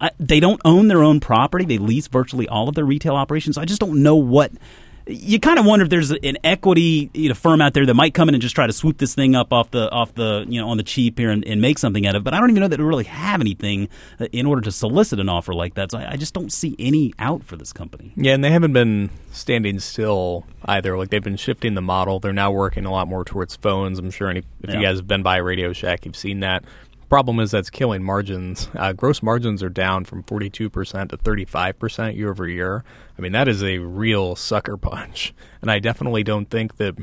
I, 0.00 0.10
they 0.18 0.40
don't 0.40 0.60
own 0.64 0.88
their 0.88 1.02
own 1.02 1.20
property. 1.20 1.64
They 1.64 1.78
lease 1.78 2.06
virtually 2.06 2.48
all 2.48 2.68
of 2.68 2.74
their 2.74 2.84
retail 2.84 3.16
operations. 3.16 3.58
I 3.58 3.64
just 3.64 3.80
don't 3.80 4.02
know 4.02 4.16
what 4.16 4.52
you 5.06 5.38
kind 5.38 5.58
of 5.58 5.64
wonder 5.64 5.84
if 5.84 5.90
there's 5.90 6.10
an 6.10 6.36
equity 6.42 7.10
you 7.14 7.28
know, 7.28 7.34
firm 7.34 7.60
out 7.60 7.74
there 7.74 7.86
that 7.86 7.94
might 7.94 8.12
come 8.12 8.28
in 8.28 8.34
and 8.34 8.42
just 8.42 8.54
try 8.54 8.66
to 8.66 8.72
swoop 8.72 8.98
this 8.98 9.14
thing 9.14 9.36
up 9.36 9.52
off 9.52 9.70
the 9.70 9.88
off 9.90 10.14
the 10.14 10.44
you 10.48 10.60
know 10.60 10.68
on 10.68 10.76
the 10.76 10.82
cheap 10.82 11.18
here 11.18 11.30
and, 11.30 11.44
and 11.44 11.60
make 11.60 11.78
something 11.78 12.06
out 12.06 12.16
of 12.16 12.22
it. 12.22 12.24
But 12.24 12.34
I 12.34 12.40
don't 12.40 12.50
even 12.50 12.60
know 12.60 12.68
that 12.68 12.80
we 12.80 12.84
really 12.84 13.04
have 13.04 13.40
anything 13.40 13.88
uh, 14.18 14.26
in 14.32 14.46
order 14.46 14.62
to 14.62 14.72
solicit 14.72 15.20
an 15.20 15.28
offer 15.28 15.54
like 15.54 15.74
that. 15.74 15.92
So 15.92 15.98
I, 15.98 16.12
I 16.12 16.16
just 16.16 16.34
don't 16.34 16.52
see 16.52 16.74
any 16.78 17.12
out 17.18 17.44
for 17.44 17.56
this 17.56 17.72
company. 17.72 18.12
Yeah, 18.16 18.34
and 18.34 18.42
they 18.42 18.50
haven't 18.50 18.72
been 18.72 19.10
standing 19.30 19.78
still 19.78 20.44
either. 20.64 20.98
Like 20.98 21.10
they've 21.10 21.22
been 21.22 21.36
shifting 21.36 21.74
the 21.74 21.82
model. 21.82 22.18
They're 22.18 22.32
now 22.32 22.50
working 22.50 22.84
a 22.84 22.90
lot 22.90 23.06
more 23.06 23.24
towards 23.24 23.54
phones. 23.54 23.98
I'm 23.98 24.10
sure 24.10 24.28
any, 24.28 24.40
if 24.62 24.70
yeah. 24.70 24.76
you 24.76 24.82
guys 24.82 24.98
have 24.98 25.06
been 25.06 25.22
by 25.22 25.36
Radio 25.36 25.72
Shack, 25.72 26.04
you've 26.04 26.16
seen 26.16 26.40
that. 26.40 26.64
Problem 27.08 27.38
is 27.38 27.52
that's 27.52 27.70
killing 27.70 28.02
margins. 28.02 28.68
Uh, 28.74 28.92
gross 28.92 29.22
margins 29.22 29.62
are 29.62 29.68
down 29.68 30.04
from 30.04 30.24
42% 30.24 30.50
to 31.10 31.16
35% 31.16 32.16
year 32.16 32.30
over 32.30 32.48
year. 32.48 32.82
I 33.16 33.22
mean, 33.22 33.30
that 33.32 33.46
is 33.46 33.62
a 33.62 33.78
real 33.78 34.34
sucker 34.36 34.76
punch. 34.76 35.32
And 35.62 35.70
I 35.70 35.80
definitely 35.80 36.22
don't 36.22 36.48
think 36.48 36.76
that, 36.76 36.94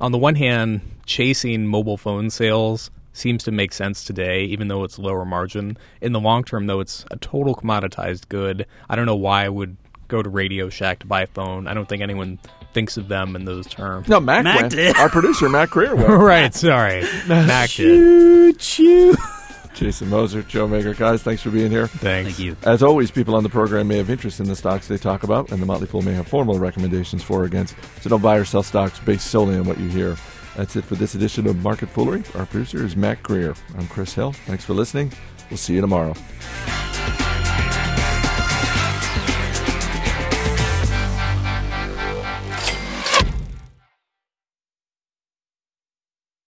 on 0.00 0.12
the 0.12 0.18
one 0.18 0.34
hand, 0.34 0.82
chasing 1.06 1.66
mobile 1.66 1.96
phone 1.96 2.28
sales 2.28 2.90
seems 3.14 3.42
to 3.44 3.50
make 3.50 3.72
sense 3.72 4.04
today, 4.04 4.44
even 4.44 4.68
though 4.68 4.84
it's 4.84 4.98
lower 4.98 5.24
margin. 5.24 5.78
In 6.02 6.12
the 6.12 6.20
long 6.20 6.44
term, 6.44 6.66
though, 6.66 6.80
it's 6.80 7.06
a 7.10 7.16
total 7.16 7.54
commoditized 7.54 8.28
good. 8.28 8.66
I 8.90 8.96
don't 8.96 9.06
know 9.06 9.16
why 9.16 9.46
I 9.46 9.48
would 9.48 9.78
go 10.08 10.22
to 10.22 10.28
Radio 10.28 10.68
Shack 10.68 10.98
to 10.98 11.06
buy 11.06 11.22
a 11.22 11.26
phone. 11.26 11.66
I 11.66 11.72
don't 11.72 11.88
think 11.88 12.02
anyone 12.02 12.38
thinks 12.72 12.96
of 12.96 13.08
them 13.08 13.36
in 13.36 13.44
those 13.44 13.66
terms. 13.66 14.08
No, 14.08 14.20
Mac, 14.20 14.44
Mac 14.44 14.60
went. 14.62 14.72
did. 14.72 14.96
Our 14.96 15.08
producer, 15.08 15.48
Mac 15.48 15.70
Greer, 15.70 15.94
went. 15.94 16.08
right, 16.08 16.54
sorry. 16.54 17.02
Mac 17.28 17.70
did. 17.70 17.96
Choo 17.98 18.52
choo. 18.54 19.16
Jason 19.74 20.08
Moser, 20.08 20.42
Joe 20.42 20.66
Magyer. 20.66 20.96
Guys, 20.96 21.22
thanks 21.22 21.42
for 21.42 21.50
being 21.50 21.70
here. 21.70 21.86
Thanks. 21.86 22.36
Thank 22.36 22.38
you. 22.40 22.56
As 22.64 22.82
always, 22.82 23.10
people 23.10 23.36
on 23.36 23.44
the 23.44 23.48
program 23.48 23.88
may 23.88 23.98
have 23.98 24.10
interest 24.10 24.40
in 24.40 24.46
the 24.46 24.56
stocks 24.56 24.88
they 24.88 24.98
talk 24.98 25.22
about, 25.22 25.52
and 25.52 25.62
the 25.62 25.66
Motley 25.66 25.86
Fool 25.86 26.02
may 26.02 26.12
have 26.12 26.26
formal 26.26 26.58
recommendations 26.58 27.22
for 27.22 27.42
or 27.42 27.44
against. 27.44 27.76
So 28.02 28.10
don't 28.10 28.20
buy 28.20 28.36
or 28.36 28.44
sell 28.44 28.62
stocks 28.64 28.98
based 29.00 29.28
solely 29.28 29.56
on 29.56 29.64
what 29.64 29.78
you 29.78 29.88
hear. 29.88 30.16
That's 30.56 30.74
it 30.76 30.84
for 30.84 30.96
this 30.96 31.14
edition 31.14 31.46
of 31.46 31.56
Market 31.62 31.88
Foolery. 31.88 32.24
Our 32.34 32.46
producer 32.46 32.84
is 32.84 32.96
Mac 32.96 33.22
Greer. 33.22 33.54
I'm 33.78 33.86
Chris 33.86 34.12
Hill. 34.12 34.32
Thanks 34.32 34.64
for 34.64 34.74
listening. 34.74 35.12
We'll 35.48 35.56
see 35.56 35.74
you 35.74 35.80
tomorrow. 35.80 36.14